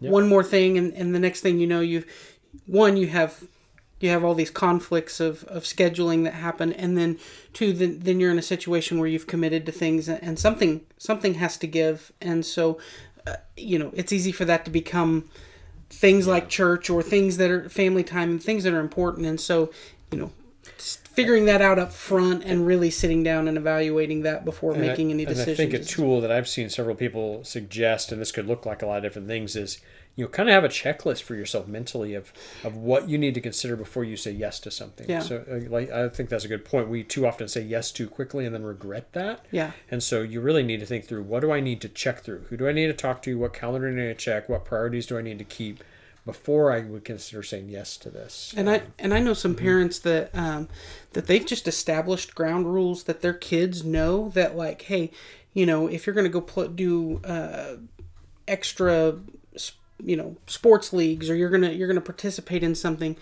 one 0.00 0.28
more 0.28 0.44
thing 0.44 0.78
and, 0.78 0.92
and 0.94 1.14
the 1.14 1.18
next 1.18 1.40
thing 1.40 1.58
you 1.58 1.66
know 1.66 1.80
you've 1.80 2.06
one 2.66 2.96
you 2.96 3.08
have 3.08 3.44
you 4.00 4.10
have 4.10 4.24
all 4.24 4.34
these 4.34 4.50
conflicts 4.50 5.20
of, 5.20 5.44
of 5.44 5.64
scheduling 5.64 6.24
that 6.24 6.34
happen 6.34 6.72
and 6.72 6.96
then 6.96 7.18
two 7.52 7.72
then, 7.72 8.00
then 8.00 8.20
you're 8.20 8.30
in 8.30 8.38
a 8.38 8.42
situation 8.42 8.98
where 8.98 9.08
you've 9.08 9.26
committed 9.26 9.66
to 9.66 9.72
things 9.72 10.08
and 10.08 10.38
something 10.38 10.82
something 10.98 11.34
has 11.34 11.56
to 11.58 11.66
give. 11.66 12.12
And 12.20 12.44
so 12.44 12.78
uh, 13.26 13.36
you 13.56 13.78
know 13.78 13.90
it's 13.94 14.12
easy 14.12 14.32
for 14.32 14.44
that 14.44 14.64
to 14.64 14.70
become 14.70 15.28
things 15.90 16.26
like 16.26 16.48
church 16.48 16.90
or 16.90 17.02
things 17.02 17.38
that 17.38 17.50
are 17.50 17.68
family 17.68 18.04
time 18.04 18.30
and 18.30 18.42
things 18.42 18.64
that 18.64 18.72
are 18.72 18.80
important. 18.80 19.26
And 19.26 19.40
so 19.40 19.70
you 20.12 20.18
know 20.18 20.32
figuring 21.18 21.46
that 21.46 21.60
out 21.60 21.80
up 21.80 21.92
front 21.92 22.44
and 22.44 22.64
really 22.64 22.90
sitting 22.90 23.24
down 23.24 23.48
and 23.48 23.58
evaluating 23.58 24.22
that 24.22 24.44
before 24.44 24.72
And 24.72 24.84
I- 24.84 24.86
making 24.86 25.10
any 25.10 25.24
and 25.24 25.34
decisions 25.34 25.58
I 25.58 25.62
think 25.64 25.74
a 25.74 25.84
tool 25.84 26.20
that 26.20 26.30
I've 26.30 26.46
seen 26.48 26.68
several 26.70 26.94
people 26.94 27.42
suggest, 27.42 28.12
and 28.12 28.20
this 28.20 28.30
could 28.30 28.46
look 28.46 28.64
like 28.64 28.82
a 28.82 28.86
lot 28.86 28.98
of 28.98 29.02
different 29.02 29.26
things, 29.26 29.56
is 29.56 29.80
you 30.14 30.24
know 30.24 30.28
kind 30.28 30.48
of 30.48 30.52
have 30.52 30.62
a 30.64 30.68
checklist 30.68 31.22
for 31.22 31.34
yourself 31.34 31.66
mentally 31.66 32.14
of 32.14 32.32
of 32.62 32.76
what 32.76 33.08
you 33.08 33.18
need 33.18 33.34
to 33.34 33.40
consider 33.40 33.74
before 33.74 34.04
you 34.04 34.16
say 34.16 34.30
yes 34.30 34.60
to 34.60 34.70
something. 34.70 35.08
Yeah. 35.08 35.18
So 35.20 35.44
uh, 35.50 35.68
like 35.68 35.90
I 35.90 36.08
think 36.08 36.28
that's 36.28 36.44
a 36.44 36.48
good 36.48 36.64
point. 36.64 36.88
We 36.88 37.02
too 37.02 37.26
often 37.26 37.48
say 37.48 37.62
yes 37.62 37.90
too 37.90 38.08
quickly 38.08 38.46
and 38.46 38.54
then 38.54 38.62
regret 38.62 39.12
that. 39.12 39.44
yeah 39.50 39.72
And 39.90 40.00
so 40.02 40.22
you 40.22 40.40
really 40.40 40.62
need 40.62 40.78
to 40.80 40.86
think 40.86 41.04
through 41.06 41.22
what 41.24 41.40
do 41.40 41.50
I 41.50 41.58
need 41.60 41.80
to 41.80 41.88
check 41.88 42.20
through? 42.20 42.42
Who 42.48 42.56
do 42.56 42.68
I 42.68 42.72
need 42.72 42.86
to 42.86 42.92
talk 42.92 43.22
to? 43.22 43.36
What 43.38 43.52
calendar 43.54 43.90
do 43.90 43.96
I 43.96 44.06
need 44.06 44.18
to 44.18 44.24
check? 44.24 44.48
What 44.48 44.64
priorities 44.64 45.06
do 45.06 45.18
I 45.18 45.22
need 45.22 45.38
to 45.38 45.44
keep 45.44 45.82
before 46.28 46.70
I 46.70 46.80
would 46.80 47.04
consider 47.04 47.42
saying 47.42 47.70
yes 47.70 47.96
to 47.98 48.10
this? 48.10 48.52
and 48.56 48.68
I 48.68 48.82
and 48.98 49.14
I 49.14 49.20
know 49.20 49.32
some 49.34 49.54
Mm-hmm. 49.54 49.64
parents 49.64 49.98
that 50.00 50.30
um, 50.34 50.68
that 51.14 51.26
they've 51.26 51.46
just 51.46 51.66
established 51.66 52.34
ground 52.34 52.66
rules 52.74 53.04
that 53.04 53.22
their 53.22 53.32
kids 53.34 53.82
know 53.84 54.28
that 54.30 54.56
like, 54.56 54.82
hey, 54.82 55.10
you 55.54 55.64
know, 55.66 55.86
if 55.88 56.06
you're 56.06 56.14
going 56.14 56.26
to 56.26 56.30
go 56.30 56.42
pl- 56.42 56.68
do 56.68 57.20
uh, 57.24 57.76
extra, 58.46 59.18
you 60.02 60.16
know, 60.16 60.36
sports 60.46 60.92
leagues 60.92 61.28
or 61.30 61.34
you're 61.34 61.50
gonna 61.50 61.70
you're 61.70 61.88
gonna 61.88 62.00
participate 62.00 62.62
in 62.62 62.74
something, 62.74 63.16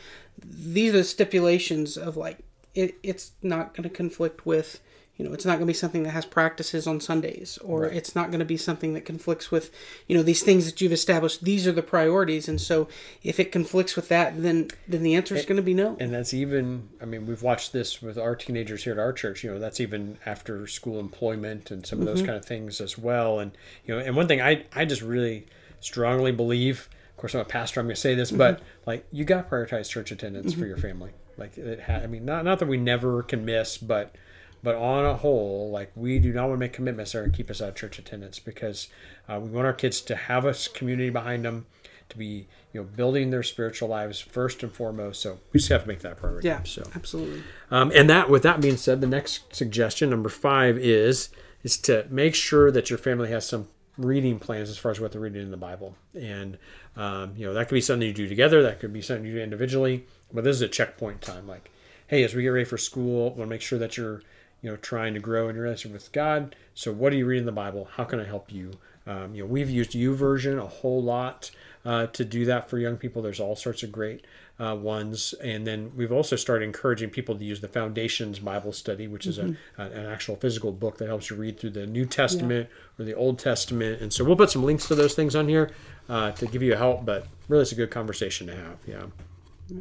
these 0.44 0.94
are 0.94 0.98
the 0.98 1.04
stipulations 1.04 1.96
of 1.96 2.16
like 2.16 2.38
it, 2.74 2.96
it's 3.02 3.32
not 3.42 3.74
going 3.74 3.88
to 3.88 3.94
conflict 3.94 4.44
with. 4.46 4.80
You 5.16 5.26
know, 5.26 5.32
it's 5.32 5.46
not 5.46 5.52
going 5.52 5.60
to 5.60 5.66
be 5.66 5.72
something 5.72 6.02
that 6.02 6.10
has 6.10 6.26
practices 6.26 6.86
on 6.86 7.00
Sundays, 7.00 7.58
or 7.64 7.86
it's 7.86 8.14
not 8.14 8.28
going 8.28 8.40
to 8.40 8.44
be 8.44 8.56
something 8.56 8.92
that 8.94 9.04
conflicts 9.04 9.50
with, 9.50 9.70
you 10.06 10.16
know, 10.16 10.22
these 10.22 10.42
things 10.42 10.66
that 10.66 10.80
you've 10.80 10.92
established. 10.92 11.44
These 11.44 11.66
are 11.66 11.72
the 11.72 11.82
priorities, 11.82 12.48
and 12.48 12.60
so 12.60 12.88
if 13.22 13.40
it 13.40 13.50
conflicts 13.50 13.96
with 13.96 14.08
that, 14.08 14.42
then 14.42 14.68
then 14.86 15.02
the 15.02 15.14
answer 15.14 15.34
is 15.34 15.46
going 15.46 15.56
to 15.56 15.62
be 15.62 15.74
no. 15.74 15.96
and 16.00 16.12
that's 16.12 16.32
even 16.32 16.88
i 17.00 17.04
mean 17.04 17.26
we've 17.26 17.42
watched 17.42 17.72
this 17.72 18.00
with 18.00 18.18
our 18.18 18.34
teenagers 18.34 18.84
here 18.84 18.92
at 18.92 18.98
our 18.98 19.12
church 19.12 19.44
you 19.44 19.50
know 19.50 19.58
that's 19.58 19.80
even 19.80 20.18
after 20.26 20.66
school 20.66 20.98
employment 20.98 21.70
and 21.70 21.86
some 21.86 22.00
of 22.00 22.06
those 22.06 22.18
mm-hmm. 22.18 22.26
kind 22.26 22.38
of 22.38 22.44
things 22.44 22.80
as 22.80 22.96
well 22.96 23.38
and 23.38 23.52
you 23.84 23.94
know 23.94 24.00
and 24.00 24.16
one 24.16 24.26
thing 24.26 24.40
i 24.40 24.64
i 24.74 24.84
just 24.84 25.02
really 25.02 25.46
strongly 25.80 26.32
believe 26.32 26.88
of 27.16 27.20
course, 27.20 27.34
I'm 27.34 27.40
a 27.40 27.46
pastor. 27.46 27.80
I'm 27.80 27.86
going 27.86 27.94
to 27.94 28.00
say 28.00 28.14
this, 28.14 28.30
but 28.30 28.56
mm-hmm. 28.56 28.64
like 28.84 29.06
you 29.10 29.24
got 29.24 29.48
to 29.48 29.56
prioritize 29.56 29.88
church 29.88 30.10
attendance 30.10 30.52
for 30.52 30.60
mm-hmm. 30.60 30.68
your 30.68 30.76
family. 30.76 31.12
Like 31.38 31.56
it 31.56 31.80
ha- 31.80 32.00
I 32.02 32.06
mean, 32.06 32.26
not 32.26 32.44
not 32.44 32.58
that 32.58 32.68
we 32.68 32.76
never 32.76 33.22
can 33.22 33.46
miss, 33.46 33.78
but 33.78 34.14
but 34.62 34.74
on 34.74 35.04
a 35.04 35.14
whole, 35.14 35.70
like 35.70 35.92
we 35.94 36.18
do 36.18 36.32
not 36.32 36.48
want 36.48 36.54
to 36.54 36.60
make 36.60 36.72
commitments 36.72 37.12
that 37.12 37.18
are 37.18 37.28
keep 37.28 37.50
us 37.50 37.60
out 37.62 37.70
of 37.70 37.74
church 37.74 37.98
attendance 37.98 38.38
because 38.38 38.88
uh, 39.28 39.38
we 39.40 39.48
want 39.50 39.66
our 39.66 39.72
kids 39.72 40.00
to 40.02 40.16
have 40.16 40.44
a 40.44 40.54
community 40.74 41.10
behind 41.10 41.44
them, 41.44 41.66
to 42.08 42.18
be 42.18 42.46
you 42.72 42.80
know 42.80 42.84
building 42.84 43.30
their 43.30 43.42
spiritual 43.42 43.88
lives 43.88 44.20
first 44.20 44.62
and 44.62 44.72
foremost. 44.72 45.20
So 45.20 45.38
we 45.52 45.58
just 45.58 45.70
have 45.70 45.82
to 45.82 45.88
make 45.88 46.00
that 46.00 46.12
a 46.12 46.14
priority. 46.16 46.48
Yeah, 46.48 46.62
So 46.64 46.88
absolutely. 46.94 47.42
um, 47.70 47.92
and 47.94 48.08
that, 48.10 48.28
with 48.30 48.42
that 48.42 48.60
being 48.60 48.76
said, 48.76 49.00
the 49.00 49.06
next 49.06 49.54
suggestion, 49.54 50.10
number 50.10 50.28
five, 50.28 50.78
is 50.78 51.28
is 51.62 51.76
to 51.78 52.06
make 52.10 52.34
sure 52.34 52.70
that 52.70 52.90
your 52.90 52.98
family 52.98 53.28
has 53.30 53.46
some 53.48 53.68
reading 53.98 54.38
plans 54.38 54.68
as 54.68 54.76
far 54.76 54.90
as 54.90 55.00
what 55.00 55.10
they're 55.10 55.20
reading 55.20 55.40
in 55.42 55.50
the 55.50 55.56
Bible. 55.56 55.96
And 56.14 56.58
um, 56.96 57.32
you 57.36 57.46
know 57.46 57.54
that 57.54 57.68
could 57.68 57.74
be 57.74 57.80
something 57.80 58.06
you 58.06 58.14
do 58.14 58.28
together. 58.28 58.62
That 58.62 58.78
could 58.80 58.92
be 58.92 59.02
something 59.02 59.24
you 59.26 59.34
do 59.34 59.40
individually. 59.40 60.06
But 60.32 60.44
this 60.44 60.56
is 60.56 60.62
a 60.62 60.68
checkpoint 60.68 61.22
time. 61.22 61.46
Like, 61.46 61.70
hey, 62.08 62.22
as 62.24 62.34
we 62.34 62.42
get 62.42 62.48
ready 62.48 62.64
for 62.64 62.78
school, 62.78 63.30
want 63.30 63.38
to 63.38 63.46
make 63.46 63.62
sure 63.62 63.78
that 63.78 63.96
you're 63.96 64.22
you 64.62 64.70
know 64.70 64.76
trying 64.76 65.14
to 65.14 65.20
grow 65.20 65.48
in 65.48 65.54
your 65.54 65.64
relationship 65.64 65.94
with 65.94 66.12
God. 66.12 66.56
So 66.74 66.92
what 66.92 67.12
are 67.12 67.16
you 67.16 67.26
reading 67.26 67.42
in 67.42 67.46
the 67.46 67.52
Bible? 67.52 67.88
How 67.96 68.04
can 68.04 68.20
I 68.20 68.24
help 68.24 68.52
you? 68.52 68.72
Um, 69.06 69.34
you 69.34 69.42
know, 69.42 69.48
we've 69.48 69.70
used 69.70 69.94
U 69.94 70.14
YouVersion 70.14 70.58
a 70.58 70.66
whole 70.66 71.02
lot 71.02 71.50
uh, 71.84 72.08
to 72.08 72.24
do 72.24 72.44
that 72.46 72.68
for 72.68 72.78
young 72.78 72.96
people. 72.96 73.22
There's 73.22 73.38
all 73.38 73.54
sorts 73.54 73.84
of 73.84 73.92
great 73.92 74.24
uh, 74.58 74.74
ones, 74.74 75.32
and 75.34 75.64
then 75.64 75.92
we've 75.94 76.10
also 76.10 76.34
started 76.34 76.64
encouraging 76.64 77.10
people 77.10 77.36
to 77.36 77.44
use 77.44 77.60
the 77.60 77.68
Foundations 77.68 78.40
Bible 78.40 78.72
Study, 78.72 79.06
which 79.06 79.26
is 79.26 79.38
a, 79.38 79.54
an 79.76 80.06
actual 80.06 80.34
physical 80.34 80.72
book 80.72 80.98
that 80.98 81.06
helps 81.06 81.30
you 81.30 81.36
read 81.36 81.60
through 81.60 81.70
the 81.70 81.86
New 81.86 82.04
Testament 82.04 82.68
or 82.98 83.04
the 83.04 83.14
Old 83.14 83.38
Testament. 83.38 84.00
And 84.02 84.12
so 84.12 84.24
we'll 84.24 84.36
put 84.36 84.50
some 84.50 84.64
links 84.64 84.88
to 84.88 84.96
those 84.96 85.14
things 85.14 85.36
on 85.36 85.46
here 85.48 85.70
uh, 86.08 86.32
to 86.32 86.46
give 86.46 86.62
you 86.62 86.72
a 86.72 86.76
help. 86.76 87.04
But 87.04 87.28
really, 87.48 87.62
it's 87.62 87.72
a 87.72 87.76
good 87.76 87.92
conversation 87.92 88.48
to 88.48 88.56
have. 88.56 88.78
Yeah. 88.86 89.80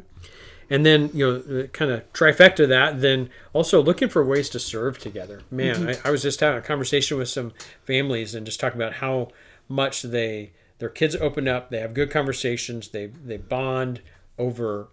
And 0.68 0.84
then, 0.84 1.10
you 1.14 1.26
know, 1.26 1.68
kind 1.68 1.90
of 1.90 2.12
trifecta 2.12 2.66
that, 2.68 3.00
then 3.00 3.30
also 3.52 3.82
looking 3.82 4.08
for 4.08 4.24
ways 4.24 4.48
to 4.50 4.58
serve 4.58 4.98
together. 4.98 5.42
Man, 5.50 5.90
I, 5.90 6.08
I 6.08 6.10
was 6.10 6.22
just 6.22 6.40
having 6.40 6.58
a 6.58 6.62
conversation 6.62 7.18
with 7.18 7.28
some 7.28 7.52
families 7.84 8.34
and 8.34 8.44
just 8.44 8.58
talking 8.58 8.80
about 8.80 8.94
how 8.94 9.28
much 9.68 10.02
they, 10.02 10.52
their 10.78 10.88
kids 10.88 11.14
open 11.16 11.46
up, 11.46 11.70
they 11.70 11.78
have 11.78 11.94
good 11.94 12.10
conversations, 12.10 12.88
they, 12.88 13.06
they 13.06 13.36
bond 13.36 14.00
over 14.38 14.88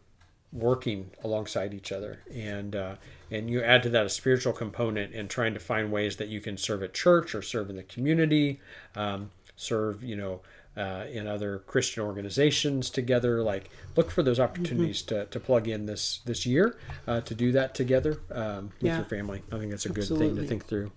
working 0.52 1.10
alongside 1.24 1.74
each 1.74 1.92
other. 1.92 2.20
And, 2.32 2.76
uh, 2.76 2.96
and 3.32 3.50
you 3.50 3.64
add 3.64 3.82
to 3.84 3.90
that 3.90 4.06
a 4.06 4.10
spiritual 4.10 4.54
component 4.54 5.16
and 5.16 5.28
trying 5.28 5.56
to 5.56 5.60
find 5.60 5.92
ways 5.92 6.18
that 6.18 6.28
you 6.28 6.40
can 6.40 6.58
serve 6.58 6.84
at 6.84 6.94
church 6.94 7.34
or 7.34 7.42
serve 7.42 7.72
in 7.72 7.76
the 7.76 7.84
community, 7.84 8.62
um, 8.96 9.32
serve, 9.56 10.04
you 10.04 10.16
know, 10.16 10.42
uh, 10.76 11.06
in 11.12 11.28
other 11.28 11.60
Christian 11.60 12.04
organizations 12.04 12.90
together. 12.90 13.44
Like, 13.44 13.70
look 13.96 14.10
for 14.12 14.24
those 14.24 14.40
opportunities 14.40 15.02
to, 15.04 15.26
to 15.26 15.40
plug 15.40 15.68
in 15.68 15.86
this 15.86 16.22
this 16.26 16.46
year 16.46 16.78
uh, 17.08 17.22
to 17.22 17.36
do 17.36 17.52
that 17.52 17.76
together 17.76 18.22
um, 18.32 18.72
with 18.82 18.92
Yeah. 18.92 18.98
your 18.98 19.06
family. 19.06 19.44
I 19.52 19.58
think 19.58 19.72
that's 19.72 19.86
a 19.86 19.90
good 19.90 20.08
thing 20.08 20.36
to 20.36 20.44
think 20.46 20.66
through. 20.66 20.92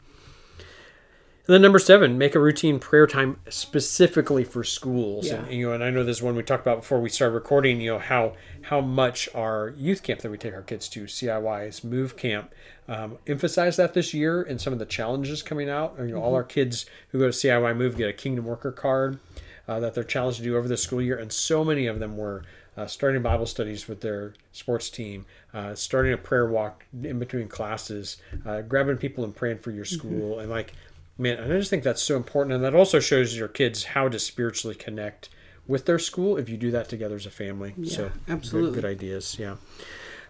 And 1.48 1.54
then 1.54 1.62
number 1.62 1.78
seven, 1.78 2.18
make 2.18 2.34
a 2.34 2.40
routine 2.40 2.80
prayer 2.80 3.06
time 3.06 3.38
specifically 3.48 4.42
for 4.42 4.64
schools. 4.64 5.28
Yeah. 5.28 5.44
And 5.44 5.52
you 5.52 5.68
know, 5.68 5.74
and 5.74 5.84
I 5.84 5.90
know 5.90 6.02
this 6.02 6.20
one 6.20 6.34
we 6.34 6.42
talked 6.42 6.66
about 6.66 6.80
before 6.80 7.00
we 7.00 7.08
started 7.08 7.34
recording. 7.34 7.80
You 7.80 7.92
know 7.92 7.98
how 8.00 8.32
how 8.62 8.80
much 8.80 9.28
our 9.32 9.72
youth 9.76 10.02
camp 10.02 10.22
that 10.22 10.30
we 10.30 10.38
take 10.38 10.54
our 10.54 10.62
kids 10.62 10.88
to, 10.88 11.04
CIY's 11.04 11.84
Move 11.84 12.16
Camp, 12.16 12.52
um, 12.88 13.18
emphasize 13.28 13.76
that 13.76 13.94
this 13.94 14.12
year 14.12 14.42
and 14.42 14.60
some 14.60 14.72
of 14.72 14.80
the 14.80 14.86
challenges 14.86 15.40
coming 15.40 15.70
out. 15.70 15.94
You 16.00 16.06
know, 16.06 16.20
all 16.20 16.34
our 16.34 16.42
kids 16.42 16.84
who 17.10 17.20
go 17.20 17.26
to 17.26 17.32
CIY 17.32 17.76
Move 17.76 17.96
get 17.96 18.08
a 18.08 18.12
Kingdom 18.12 18.46
Worker 18.46 18.72
card 18.72 19.20
uh, 19.68 19.80
that 19.80 19.94
they're 19.94 20.04
challenged 20.04 20.38
to 20.38 20.44
do 20.44 20.56
over 20.56 20.68
the 20.68 20.76
school 20.76 21.02
year, 21.02 21.18
and 21.18 21.32
so 21.32 21.64
many 21.64 21.86
of 21.86 21.98
them 21.98 22.16
were 22.16 22.42
uh, 22.76 22.86
starting 22.86 23.22
Bible 23.22 23.46
studies 23.46 23.88
with 23.88 24.00
their 24.00 24.34
sports 24.52 24.90
team, 24.90 25.24
uh, 25.54 25.74
starting 25.74 26.12
a 26.12 26.18
prayer 26.18 26.46
walk 26.46 26.84
in 27.02 27.18
between 27.18 27.48
classes, 27.48 28.18
uh, 28.44 28.60
grabbing 28.62 28.96
people 28.98 29.24
and 29.24 29.34
praying 29.34 29.58
for 29.58 29.70
your 29.70 29.84
school, 29.84 30.38
and 30.38 30.50
like, 30.50 30.72
man, 31.18 31.38
and 31.38 31.52
I 31.52 31.58
just 31.58 31.70
think 31.70 31.82
that's 31.82 32.02
so 32.02 32.16
important, 32.16 32.54
and 32.54 32.62
that 32.64 32.74
also 32.74 33.00
shows 33.00 33.36
your 33.36 33.48
kids 33.48 33.84
how 33.84 34.08
to 34.08 34.18
spiritually 34.18 34.74
connect 34.76 35.28
with 35.66 35.86
their 35.86 35.98
school 35.98 36.36
if 36.36 36.48
you 36.48 36.56
do 36.56 36.70
that 36.70 36.88
together 36.88 37.16
as 37.16 37.26
a 37.26 37.30
family. 37.30 37.74
so 37.84 38.04
good- 38.04 38.12
absolutely. 38.28 38.80
good, 38.80 38.84
ideas, 38.84 39.36
yeah. 39.38 39.56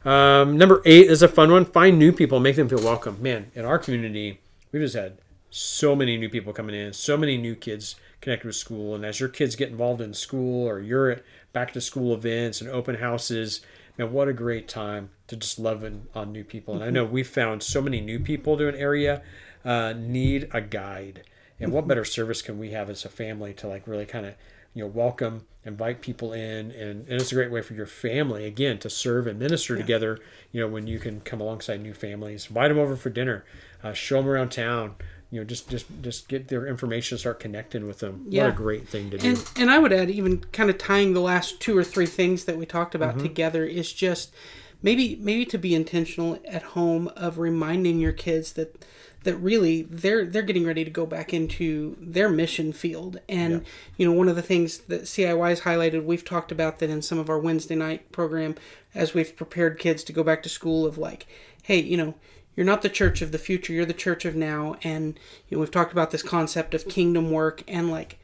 Um, 0.04 0.56
number 0.56 0.82
eight 0.84 1.10
is 1.10 1.20
a 1.20 1.28
fun 1.28 1.50
one. 1.50 1.64
Find 1.64 1.98
new 1.98 2.12
people, 2.12 2.38
make 2.38 2.54
them 2.54 2.68
feel 2.68 2.82
welcome. 2.82 3.20
Man, 3.20 3.50
in 3.56 3.64
our 3.64 3.76
community, 3.78 4.38
we've 4.70 4.82
just 4.82 4.94
had 4.94 5.18
so 5.50 5.96
many 5.96 6.16
new 6.16 6.28
people 6.28 6.52
coming 6.52 6.76
in, 6.76 6.92
so 6.92 7.16
many 7.16 7.36
new 7.36 7.56
kids 7.56 7.96
connected 8.26 8.48
with 8.48 8.56
school. 8.56 8.96
And 8.96 9.06
as 9.06 9.20
your 9.20 9.28
kids 9.28 9.54
get 9.54 9.70
involved 9.70 10.00
in 10.00 10.12
school 10.12 10.68
or 10.68 10.80
you're 10.80 11.10
at 11.12 11.24
back 11.52 11.72
to 11.74 11.80
school 11.80 12.12
events 12.12 12.60
and 12.60 12.68
open 12.68 12.96
houses, 12.96 13.60
man, 13.96 14.12
what 14.12 14.26
a 14.26 14.32
great 14.32 14.66
time 14.66 15.10
to 15.28 15.36
just 15.36 15.60
love 15.60 15.88
on 16.12 16.32
new 16.32 16.42
people. 16.42 16.74
And 16.74 16.82
I 16.82 16.90
know 16.90 17.04
we've 17.04 17.28
found 17.28 17.62
so 17.62 17.80
many 17.80 18.00
new 18.00 18.18
people 18.18 18.56
to 18.56 18.66
an 18.66 18.74
area 18.74 19.22
uh, 19.64 19.94
need 19.96 20.48
a 20.52 20.60
guide. 20.60 21.22
And 21.60 21.70
what 21.70 21.86
better 21.86 22.04
service 22.04 22.42
can 22.42 22.58
we 22.58 22.72
have 22.72 22.90
as 22.90 23.04
a 23.04 23.08
family 23.08 23.54
to 23.54 23.68
like 23.68 23.86
really 23.86 24.06
kind 24.06 24.26
of 24.26 24.34
you 24.74 24.82
know 24.82 24.88
welcome 24.88 25.46
invite 25.64 26.02
people 26.02 26.34
in 26.34 26.70
and, 26.70 27.08
and 27.08 27.12
it's 27.20 27.32
a 27.32 27.34
great 27.34 27.50
way 27.50 27.62
for 27.62 27.72
your 27.72 27.86
family 27.86 28.44
again 28.44 28.78
to 28.78 28.90
serve 28.90 29.26
and 29.26 29.38
minister 29.38 29.74
together 29.74 30.18
you 30.52 30.60
know 30.60 30.68
when 30.68 30.86
you 30.86 30.98
can 30.98 31.18
come 31.22 31.40
alongside 31.40 31.80
new 31.80 31.94
families 31.94 32.48
invite 32.48 32.68
them 32.68 32.78
over 32.78 32.94
for 32.94 33.08
dinner 33.08 33.42
uh, 33.82 33.94
show 33.94 34.16
them 34.16 34.28
around 34.28 34.50
town 34.50 34.94
you 35.30 35.40
know 35.40 35.44
just 35.44 35.68
just 35.68 35.86
just 36.02 36.28
get 36.28 36.48
their 36.48 36.66
information 36.66 37.18
start 37.18 37.40
connecting 37.40 37.86
with 37.86 37.98
them. 37.98 38.26
What 38.26 38.50
a 38.50 38.52
great 38.52 38.88
thing 38.88 39.10
to 39.10 39.18
do. 39.18 39.28
And 39.28 39.50
and 39.56 39.70
I 39.70 39.78
would 39.78 39.92
add, 39.92 40.10
even 40.10 40.38
kind 40.52 40.70
of 40.70 40.78
tying 40.78 41.14
the 41.14 41.20
last 41.20 41.60
two 41.60 41.76
or 41.76 41.84
three 41.84 42.06
things 42.06 42.44
that 42.44 42.56
we 42.56 42.66
talked 42.66 42.94
about 42.94 43.14
mm-hmm. 43.14 43.24
together 43.24 43.64
is 43.64 43.92
just 43.92 44.34
maybe 44.82 45.16
maybe 45.16 45.44
to 45.46 45.58
be 45.58 45.74
intentional 45.74 46.38
at 46.46 46.62
home 46.62 47.08
of 47.16 47.38
reminding 47.38 47.98
your 47.98 48.12
kids 48.12 48.52
that 48.52 48.84
that 49.24 49.36
really 49.36 49.82
they're 49.82 50.24
they're 50.24 50.42
getting 50.42 50.64
ready 50.64 50.84
to 50.84 50.90
go 50.90 51.04
back 51.04 51.34
into 51.34 51.96
their 52.00 52.28
mission 52.28 52.72
field. 52.72 53.18
And 53.28 53.64
you 53.96 54.06
know 54.06 54.12
one 54.12 54.28
of 54.28 54.36
the 54.36 54.42
things 54.42 54.78
that 54.78 55.02
CIY 55.02 55.48
has 55.48 55.60
highlighted 55.62 56.04
we've 56.04 56.24
talked 56.24 56.52
about 56.52 56.78
that 56.78 56.88
in 56.88 57.02
some 57.02 57.18
of 57.18 57.28
our 57.28 57.38
Wednesday 57.38 57.74
night 57.74 58.12
program 58.12 58.54
as 58.94 59.12
we've 59.12 59.34
prepared 59.34 59.80
kids 59.80 60.04
to 60.04 60.12
go 60.12 60.22
back 60.22 60.42
to 60.44 60.48
school 60.48 60.86
of 60.86 60.96
like 60.96 61.26
hey 61.64 61.80
you 61.80 61.96
know 61.96 62.14
you're 62.56 62.66
not 62.66 62.82
the 62.82 62.88
church 62.88 63.22
of 63.22 63.32
the 63.32 63.38
future 63.38 63.72
you're 63.72 63.84
the 63.84 63.92
church 63.94 64.24
of 64.24 64.34
now. 64.34 64.76
And 64.82 65.18
you 65.48 65.56
know 65.56 65.60
we've 65.60 65.70
talked 65.70 65.92
about 65.92 66.10
this 66.10 66.22
concept 66.22 66.74
of 66.74 66.88
kingdom 66.88 67.30
work 67.30 67.62
and 67.68 67.90
like 67.90 68.18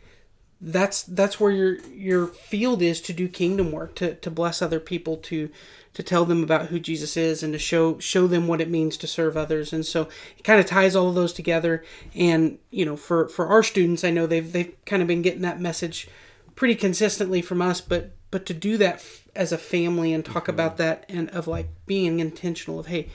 that's 0.60 1.02
that's 1.02 1.38
where 1.40 1.50
your 1.50 1.78
your 1.90 2.26
field 2.28 2.82
is 2.82 3.00
to 3.02 3.12
do 3.12 3.28
kingdom 3.28 3.72
work 3.72 3.96
to 3.96 4.14
to 4.14 4.30
bless 4.30 4.62
other 4.62 4.80
people 4.80 5.16
to 5.16 5.50
to 5.94 6.02
tell 6.02 6.24
them 6.24 6.42
about 6.42 6.66
who 6.66 6.78
Jesus 6.78 7.16
is 7.16 7.42
and 7.42 7.52
to 7.52 7.58
show 7.58 7.98
show 7.98 8.26
them 8.26 8.46
what 8.46 8.60
it 8.60 8.70
means 8.70 8.96
to 8.96 9.06
serve 9.06 9.36
others. 9.36 9.72
And 9.72 9.84
so 9.84 10.08
it 10.38 10.44
kind 10.44 10.58
of 10.58 10.66
ties 10.66 10.96
all 10.96 11.08
of 11.08 11.14
those 11.14 11.32
together. 11.32 11.84
And 12.14 12.58
you 12.70 12.84
know 12.84 12.96
for 12.96 13.28
for 13.28 13.48
our 13.48 13.62
students 13.62 14.04
I 14.04 14.10
know 14.10 14.26
they've 14.26 14.50
they've 14.50 14.74
kind 14.86 15.02
of 15.02 15.08
been 15.08 15.22
getting 15.22 15.42
that 15.42 15.60
message 15.60 16.08
pretty 16.54 16.74
consistently 16.74 17.42
from 17.42 17.62
us 17.62 17.80
but 17.80 18.12
but 18.30 18.46
to 18.46 18.54
do 18.54 18.76
that 18.76 18.96
f- 18.96 19.28
as 19.34 19.52
a 19.52 19.58
family 19.58 20.12
and 20.12 20.24
talk 20.24 20.44
mm-hmm. 20.44 20.50
about 20.50 20.76
that 20.76 21.04
and 21.08 21.30
of 21.30 21.46
like 21.46 21.68
being 21.86 22.20
intentional 22.20 22.78
of 22.78 22.86
hey 22.86 23.08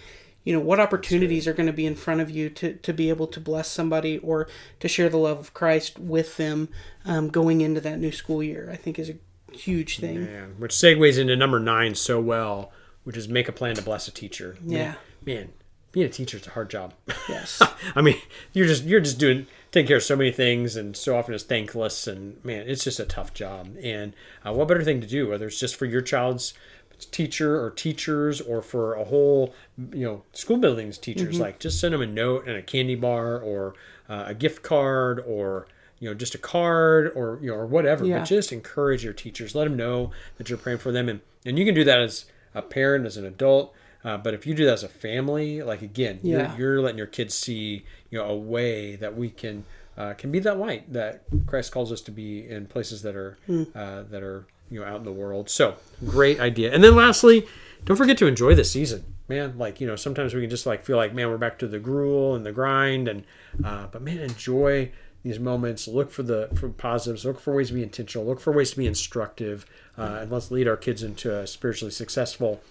you 0.48 0.54
know 0.54 0.60
what 0.62 0.80
opportunities 0.80 1.46
are 1.46 1.54
going 1.54 1.68
to 1.68 1.74
be 1.74 1.86
in 1.86 1.96
front 1.96 2.22
of 2.22 2.30
you 2.30 2.50
to, 2.50 2.74
to 2.76 2.94
be 2.94 3.10
able 3.10 3.28
to 3.28 3.40
bless 3.40 3.70
somebody 3.70 4.18
or 4.20 4.48
to 4.80 4.88
share 4.88 5.10
the 5.10 5.18
love 5.18 5.40
of 5.40 5.54
christ 5.54 6.00
with 6.00 6.38
them 6.38 6.70
um, 7.06 7.28
going 7.28 7.60
into 7.60 7.82
that 7.82 8.00
new 8.00 8.12
school 8.12 8.42
year 8.42 8.70
i 8.72 8.76
think 8.76 8.98
is 8.98 9.10
a 9.10 9.16
huge 9.52 10.00
thing. 10.00 10.26
Man, 10.26 10.56
which 10.58 10.72
segues 10.72 11.18
into 11.18 11.36
number 11.36 11.60
nine 11.60 11.96
so 11.96 12.22
well 12.22 12.72
which 13.04 13.16
is 13.16 13.30
make 13.30 13.48
a 13.48 13.54
plan 13.54 13.74
to 13.74 13.82
bless 13.82 14.10
a 14.10 14.12
teacher. 14.12 14.58
Yeah. 14.66 14.96
man, 15.24 15.36
man 15.38 15.50
being 15.98 16.06
a 16.06 16.10
teacher 16.10 16.38
is 16.38 16.46
a 16.46 16.52
hard 16.52 16.70
job. 16.70 16.94
Yes. 17.30 17.62
I 17.96 18.02
mean, 18.02 18.18
you're 18.54 18.68
just 18.68 18.84
you're 18.84 19.00
just 19.00 19.18
doing 19.18 19.48
taking 19.72 19.88
care 19.88 19.98
of 19.98 20.04
so 20.04 20.16
many 20.16 20.32
things, 20.32 20.76
and 20.76 20.96
so 20.96 21.18
often 21.18 21.34
it's 21.34 21.44
thankless, 21.44 22.06
and 22.06 22.44
man, 22.44 22.68
it's 22.68 22.84
just 22.84 23.00
a 23.00 23.06
tough 23.06 23.34
job. 23.34 23.76
And 23.82 24.14
uh, 24.46 24.54
what 24.54 24.68
better 24.68 24.84
thing 24.84 25.02
to 25.02 25.08
do, 25.08 25.30
whether 25.30 25.48
it's 25.48 25.60
just 25.60 25.76
for 25.76 25.86
your 25.86 26.02
child's 26.02 26.54
teacher 27.00 27.62
or 27.64 27.70
teachers, 27.72 28.42
or 28.42 28.62
for 28.62 28.94
a 28.96 29.04
whole 29.06 29.54
you 29.94 30.06
know 30.06 30.24
school 30.34 30.58
buildings 30.58 30.98
teachers, 30.98 31.40
like 31.40 31.60
just 31.60 31.80
send 31.80 31.94
them 31.94 32.02
a 32.02 32.08
note 32.08 32.48
and 32.48 32.56
a 32.58 32.62
candy 32.62 32.96
bar, 32.96 33.40
or 33.40 33.74
uh, 34.10 34.26
a 34.28 34.34
gift 34.34 34.64
card, 34.64 35.20
or 35.26 35.68
you 36.00 36.10
know 36.10 36.14
just 36.16 36.36
a 36.36 36.38
card, 36.40 37.12
or 37.16 37.40
you 37.42 37.50
know 37.50 37.56
or 37.56 37.66
whatever. 37.66 38.06
Yeah. 38.06 38.20
But 38.20 38.28
just 38.28 38.52
encourage 38.52 39.04
your 39.04 39.14
teachers, 39.14 39.56
let 39.56 39.66
them 39.66 39.76
know 39.78 40.12
that 40.38 40.50
you're 40.50 40.58
praying 40.58 40.80
for 40.80 40.92
them, 40.92 41.08
and 41.10 41.22
and 41.46 41.58
you 41.58 41.66
can 41.66 41.76
do 41.76 41.84
that 41.84 42.00
as 42.00 42.26
a 42.56 42.62
parent, 42.62 43.06
as 43.06 43.18
an 43.18 43.26
adult. 43.26 43.74
Uh, 44.04 44.16
but 44.18 44.34
if 44.34 44.46
you 44.48 44.54
do 44.54 44.64
that 44.66 44.74
as 44.74 44.84
a 44.84 44.88
family, 44.90 45.62
like 45.62 45.82
again, 45.82 46.20
Yeah. 46.22 46.56
you're, 46.56 46.74
you're 46.76 46.82
letting 46.82 46.98
your 46.98 47.08
kids 47.08 47.34
see, 47.34 47.84
you 48.10 48.18
know, 48.20 48.26
a 48.26 48.36
way 48.36 48.96
that 48.96 49.18
we 49.18 49.30
can 49.30 49.66
uh, 49.98 50.14
can 50.14 50.32
be 50.32 50.40
that 50.40 50.58
light 50.58 50.94
that 50.94 51.24
Christ 51.48 51.72
calls 51.72 51.92
us 51.92 52.02
to 52.02 52.12
be 52.12 52.48
in 52.48 52.68
places 52.68 53.02
that 53.02 53.16
are 53.16 53.38
uh, 53.76 54.04
that 54.04 54.22
are 54.24 54.46
you 54.70 54.80
know 54.80 54.86
out 54.86 54.98
in 54.98 55.04
the 55.04 55.12
world. 55.12 55.50
So 55.50 55.76
great 56.06 56.40
idea. 56.40 56.74
And 56.74 56.84
then 56.84 56.96
lastly, 56.96 57.48
don't 57.86 57.98
forget 57.98 58.18
to 58.20 58.28
enjoy 58.28 58.56
the 58.56 58.64
season, 58.64 59.06
man. 59.28 59.58
Like 59.58 59.80
you 59.82 59.88
know, 59.88 59.96
sometimes 59.96 60.34
we 60.34 60.42
can 60.42 60.50
just 60.50 60.66
like 60.66 60.86
feel 60.86 60.98
like, 60.98 61.14
man, 61.14 61.30
we're 61.30 61.38
back 61.38 61.60
to 61.60 61.68
the 61.68 61.80
gruel 61.80 62.36
and 62.36 62.46
the 62.46 62.52
grind, 62.52 63.08
and 63.08 63.24
uh, 63.64 63.88
but 63.88 64.02
man, 64.02 64.20
enjoy 64.20 64.92
these 65.24 65.40
moments. 65.40 65.88
Look 65.88 66.12
for 66.12 66.24
the 66.24 66.50
for 66.56 66.70
positives. 66.70 67.26
Look 67.26 67.40
for 67.40 67.56
ways 67.56 67.70
to 67.70 67.74
be 67.74 67.84
intentional. 67.84 68.28
Look 68.28 68.40
for 68.40 68.52
ways 68.52 68.72
to 68.72 68.78
be 68.78 68.88
instructive, 68.88 69.66
uh, 69.98 70.20
and 70.22 70.32
let's 70.32 70.52
lead 70.52 70.68
our 70.68 70.78
kids 70.78 71.04
into 71.04 71.34
a 71.36 71.48
spiritually 71.48 71.92
successful 71.92 72.62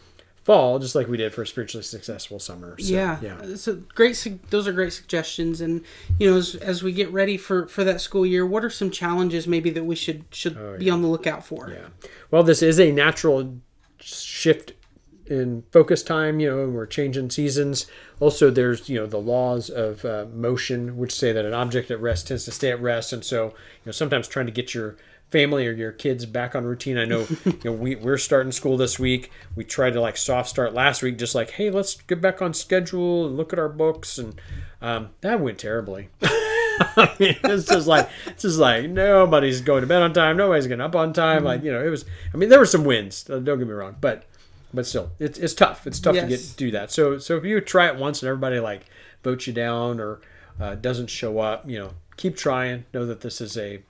fall, 0.46 0.78
just 0.78 0.94
like 0.94 1.08
we 1.08 1.16
did 1.16 1.34
for 1.34 1.42
a 1.42 1.46
spiritually 1.46 1.82
successful 1.82 2.38
summer. 2.38 2.76
So, 2.78 2.94
yeah, 2.94 3.18
yeah. 3.20 3.56
So 3.56 3.82
great. 3.94 4.16
Those 4.50 4.68
are 4.68 4.72
great 4.72 4.92
suggestions, 4.92 5.60
and 5.60 5.84
you 6.20 6.30
know, 6.30 6.36
as, 6.36 6.54
as 6.54 6.84
we 6.84 6.92
get 6.92 7.12
ready 7.12 7.36
for 7.36 7.66
for 7.66 7.82
that 7.82 8.00
school 8.00 8.24
year, 8.24 8.46
what 8.46 8.64
are 8.64 8.70
some 8.70 8.90
challenges 8.90 9.48
maybe 9.48 9.70
that 9.70 9.84
we 9.84 9.96
should 9.96 10.24
should 10.30 10.78
be 10.78 10.88
on 10.88 11.02
the 11.02 11.08
lookout 11.08 11.44
for? 11.44 11.66
Oh, 11.68 11.72
Yeah. 11.72 11.88
Well, 12.30 12.44
this 12.44 12.62
is 12.62 12.78
a 12.78 12.92
natural 12.92 13.58
shift 13.98 14.72
in 15.26 15.64
focus 15.72 16.04
time, 16.04 16.38
you 16.38 16.48
know, 16.48 16.62
and 16.62 16.74
we're 16.74 16.86
changing 16.86 17.30
seasons. 17.30 17.86
Also, 18.20 18.48
there's, 18.48 18.88
you 18.88 18.96
know, 18.96 19.06
the 19.06 19.18
laws 19.18 19.68
of 19.68 20.04
uh, 20.04 20.26
motion, 20.32 20.96
which 20.96 21.12
say 21.12 21.32
that 21.32 21.44
an 21.44 21.52
object 21.52 21.90
at 21.90 22.00
rest 22.00 22.28
tends 22.28 22.44
to 22.44 22.52
stay 22.52 22.70
at 22.70 22.80
rest. 22.80 23.12
And 23.12 23.24
so, 23.24 23.46
you 23.46 23.86
know, 23.86 23.92
sometimes 23.92 24.28
trying 24.28 24.46
to 24.46 24.52
get 24.52 24.74
your 24.74 24.96
family 25.30 25.66
or 25.66 25.72
your 25.72 25.92
kids 25.92 26.24
back 26.26 26.54
on 26.54 26.64
routine. 26.64 26.98
I 26.98 27.04
know, 27.04 27.26
you 27.44 27.58
know, 27.64 27.72
we, 27.72 27.96
we're 27.96 28.18
starting 28.18 28.52
school 28.52 28.76
this 28.76 28.98
week. 28.98 29.30
We 29.54 29.64
tried 29.64 29.92
to 29.94 30.00
like 30.00 30.16
soft 30.16 30.48
start 30.48 30.72
last 30.74 31.02
week, 31.02 31.18
just 31.18 31.34
like, 31.34 31.50
hey, 31.52 31.70
let's 31.70 31.94
get 32.02 32.20
back 32.20 32.40
on 32.40 32.54
schedule 32.54 33.26
and 33.26 33.36
look 33.36 33.52
at 33.52 33.58
our 33.58 33.68
books. 33.68 34.18
And 34.18 34.40
um, 34.80 35.10
that 35.22 35.40
went 35.40 35.58
terribly. 35.58 36.08
I 36.78 37.14
mean, 37.18 37.36
it's 37.44 37.66
just 37.66 37.86
like 37.86 38.08
it's 38.26 38.42
just 38.42 38.58
like 38.58 38.90
nobody's 38.90 39.62
going 39.62 39.80
to 39.80 39.86
bed 39.86 40.02
on 40.02 40.12
time, 40.12 40.36
nobody's 40.36 40.66
getting 40.66 40.82
up 40.82 40.94
on 40.94 41.12
time. 41.14 41.42
Like 41.42 41.62
you 41.62 41.72
know, 41.72 41.82
it 41.84 41.88
was. 41.88 42.04
I 42.34 42.36
mean, 42.36 42.50
there 42.50 42.58
were 42.58 42.66
some 42.66 42.84
wins. 42.84 43.28
uh, 43.30 43.38
Don't 43.38 43.58
get 43.58 43.66
me 43.66 43.72
wrong, 43.72 43.96
but 43.98 44.24
but 44.74 44.86
still, 44.86 45.10
it's 45.18 45.38
it's 45.38 45.54
tough. 45.54 45.86
It's 45.86 45.98
tough 45.98 46.14
to 46.16 46.20
get 46.28 46.54
do 46.58 46.70
that. 46.72 46.90
So 46.90 47.18
so 47.18 47.36
if 47.36 47.44
you 47.44 47.60
try 47.62 47.86
it 47.88 47.96
once 47.96 48.22
and 48.22 48.28
everybody 48.28 48.60
like 48.60 48.82
votes 49.24 49.46
you 49.46 49.54
down 49.54 50.00
or 50.00 50.20
uh, 50.60 50.74
doesn't 50.74 51.08
show 51.08 51.38
up, 51.38 51.68
you 51.68 51.78
know, 51.78 51.92
keep 52.18 52.36
trying. 52.36 52.84
Know 52.92 53.06
that 53.06 53.22
this 53.22 53.40
is 53.40 53.56
a 53.56 53.80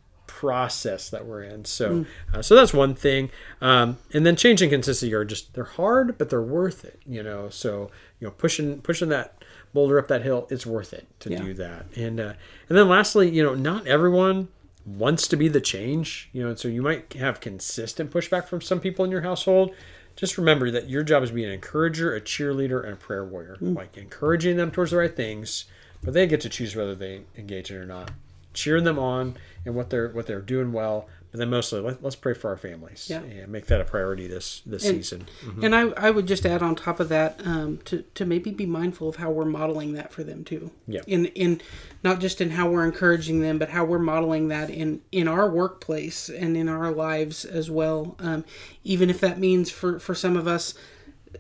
process 0.41 1.09
that 1.09 1.25
we're 1.25 1.43
in. 1.43 1.65
So 1.65 2.05
uh, 2.35 2.43
so 2.43 2.55
that's 2.55 2.75
one 2.75 2.95
thing. 2.95 3.31
Um, 3.63 3.97
and 4.13 4.27
then 4.27 4.37
changing 4.37 4.69
consistency 4.71 5.15
are 5.15 5.25
just 5.25 5.55
they're 5.55 5.65
hard, 5.65 6.19
but 6.19 6.29
they're 6.29 6.43
worth 6.43 6.85
it. 6.85 7.01
You 7.07 7.23
know, 7.23 7.49
so 7.49 7.91
you 8.21 8.27
know 8.27 8.31
pushing 8.33 8.81
pushing 8.83 9.09
that 9.09 9.43
boulder 9.73 9.99
up 9.99 10.09
that 10.09 10.23
hill, 10.23 10.47
it's 10.51 10.67
worth 10.67 10.93
it 10.93 11.07
to 11.21 11.31
Yeah. 11.31 11.43
do 11.43 11.55
that. 11.55 11.87
And 11.97 12.21
uh, 12.21 12.35
and 12.69 12.77
then 12.77 12.89
lastly, 12.89 13.31
you 13.31 13.43
know, 13.43 13.55
not 13.55 13.87
everyone 13.87 14.49
wants 14.85 15.27
to 15.29 15.37
be 15.37 15.49
the 15.49 15.61
change. 15.61 16.29
You 16.35 16.43
know, 16.43 16.49
and 16.51 16.59
so 16.59 16.69
you 16.69 16.83
might 16.83 17.15
have 17.15 17.41
consistent 17.41 18.11
pushback 18.11 18.47
from 18.47 18.61
some 18.61 18.79
people 18.79 19.05
in 19.07 19.11
your 19.11 19.23
household. 19.23 19.75
Just 20.17 20.37
remember 20.39 20.71
that 20.71 20.89
your 20.91 21.03
job 21.03 21.23
is 21.23 21.31
to 21.31 21.35
be 21.35 21.45
an 21.45 21.51
encourager, 21.51 22.15
a 22.15 22.21
cheerleader, 22.21 22.83
and 22.85 22.93
a 22.93 22.97
prayer 22.97 23.25
warrior. 23.25 23.57
Like 23.61 23.97
encouraging 23.97 24.57
them 24.59 24.71
towards 24.71 24.91
the 24.91 24.97
right 24.99 25.15
things, 25.15 25.65
but 26.03 26.13
they 26.15 26.27
get 26.27 26.41
to 26.43 26.49
choose 26.49 26.75
whether 26.77 26.95
they 26.95 27.23
engage 27.37 27.71
in 27.71 27.77
it 27.79 27.81
or 27.81 27.87
not. 27.87 28.11
Cheering 28.57 28.85
them 28.85 28.99
on 28.99 29.37
and 29.67 29.75
what 29.75 29.91
they're 29.91 30.09
what 30.09 30.27
they're 30.27 30.41
doing 30.41 30.73
well, 30.73 31.09
but 31.31 31.39
then 31.39 31.51
mostly 31.51 31.79
let, 31.81 32.03
let's 32.03 32.17
pray 32.17 32.33
for 32.33 32.49
our 32.49 32.57
families 32.57 33.09
Yeah. 33.11 33.21
and 33.21 33.49
make 33.53 33.67
that 33.67 33.81
a 33.81 33.85
priority 33.85 34.27
this 34.27 34.63
this 34.65 34.85
And- 34.87 34.97
season. 34.97 35.27
And 35.63 35.75
I, 35.75 35.89
I 35.91 36.11
would 36.11 36.27
just 36.27 36.47
add 36.47 36.63
on 36.63 36.75
top 36.75 36.99
of 36.99 37.09
that 37.11 37.41
um, 37.45 37.81
to, 37.85 38.03
to 38.15 38.25
maybe 38.25 38.51
be 38.51 38.65
mindful 38.65 39.09
of 39.11 39.17
how 39.17 39.31
we're 39.31 39.45
modeling 39.45 39.93
that 39.93 40.11
for 40.13 40.25
them 40.25 40.43
too. 40.43 40.71
Yeah. 40.89 41.03
In 41.07 41.27
in 41.27 41.61
not 42.03 42.21
just 42.21 42.41
in 42.41 42.51
how 42.51 42.71
we're 42.71 42.85
encouraging 42.87 43.41
them, 43.41 43.59
but 43.59 43.69
how 43.71 43.85
we're 43.85 43.99
modeling 43.99 44.49
that 44.49 44.71
in 44.71 45.03
in 45.13 45.29
our 45.29 45.51
workplace 45.51 46.29
and 46.31 46.57
in 46.57 46.69
our 46.69 46.91
lives 46.91 47.45
as 47.45 47.71
well. 47.71 48.17
Um, 48.21 48.45
even 48.85 49.11
if 49.11 49.21
that 49.21 49.39
means 49.39 49.71
for 49.71 49.99
for 49.99 50.15
some 50.15 50.37
of 50.37 50.47
us 50.47 50.73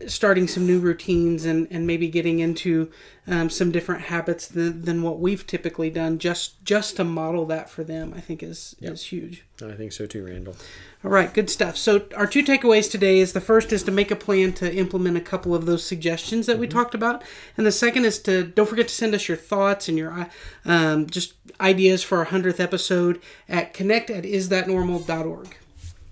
starting 0.07 0.47
some 0.49 0.67
new 0.67 0.79
routines 0.79 1.45
and, 1.45 1.67
and 1.71 1.87
maybe 1.87 2.09
getting 2.09 2.39
into 2.41 2.91
um, 3.27 3.51
some 3.51 3.71
different 3.73 4.03
habits 4.03 4.47
than, 4.47 4.83
than 4.83 5.03
what 5.03 5.19
we've 5.19 5.47
typically 5.47 5.91
done 5.91 6.19
just 6.19 6.65
just 6.65 6.97
to 6.97 7.05
model 7.05 7.45
that 7.47 7.69
for 7.69 7.83
them 7.85 8.13
i 8.17 8.21
think 8.21 8.43
is 8.43 8.77
is 8.81 9.05
huge 9.05 9.45
I 9.63 9.73
think 9.73 9.93
so 9.93 10.05
too, 10.05 10.23
Randall. 10.27 10.55
all 11.03 11.11
right, 11.11 11.33
good 11.33 11.49
stuff. 11.49 11.79
So 11.79 12.07
our 12.15 12.27
two 12.27 12.43
takeaways 12.43 12.91
today 12.91 13.21
is 13.21 13.33
the 13.33 13.41
first 13.41 13.73
is 13.73 13.83
to 13.85 13.91
make 13.91 14.11
a 14.11 14.17
plan 14.17 14.53
to 14.55 14.71
implement 14.75 15.17
a 15.17 15.21
couple 15.23 15.55
of 15.55 15.65
those 15.65 15.83
suggestions 15.83 16.45
that 16.45 16.59
we 16.59 16.67
talked 16.67 16.95
about, 16.95 17.25
and 17.57 17.67
the 17.67 17.73
second 17.73 18.05
is 18.05 18.19
to 18.25 18.45
don't 18.45 18.69
forget 18.69 18.89
to 18.89 18.95
send 18.95 19.15
us 19.15 19.29
your 19.29 19.37
thoughts 19.39 19.89
and 19.89 19.97
your 19.97 20.13
uh, 20.13 20.27
um, 20.67 21.07
just 21.07 21.33
ideas 21.59 22.03
for 22.03 22.19
our 22.19 22.25
hundredth 22.25 22.61
episode 22.61 23.19
at 23.49 23.73
connect 23.73 24.11
at 24.11 24.25
isthatnormal.org. 24.25 25.57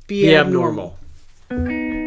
Be, 0.07 0.23
Be 0.23 0.37
abnormal. 0.37 0.97
abnormal. 1.51 2.04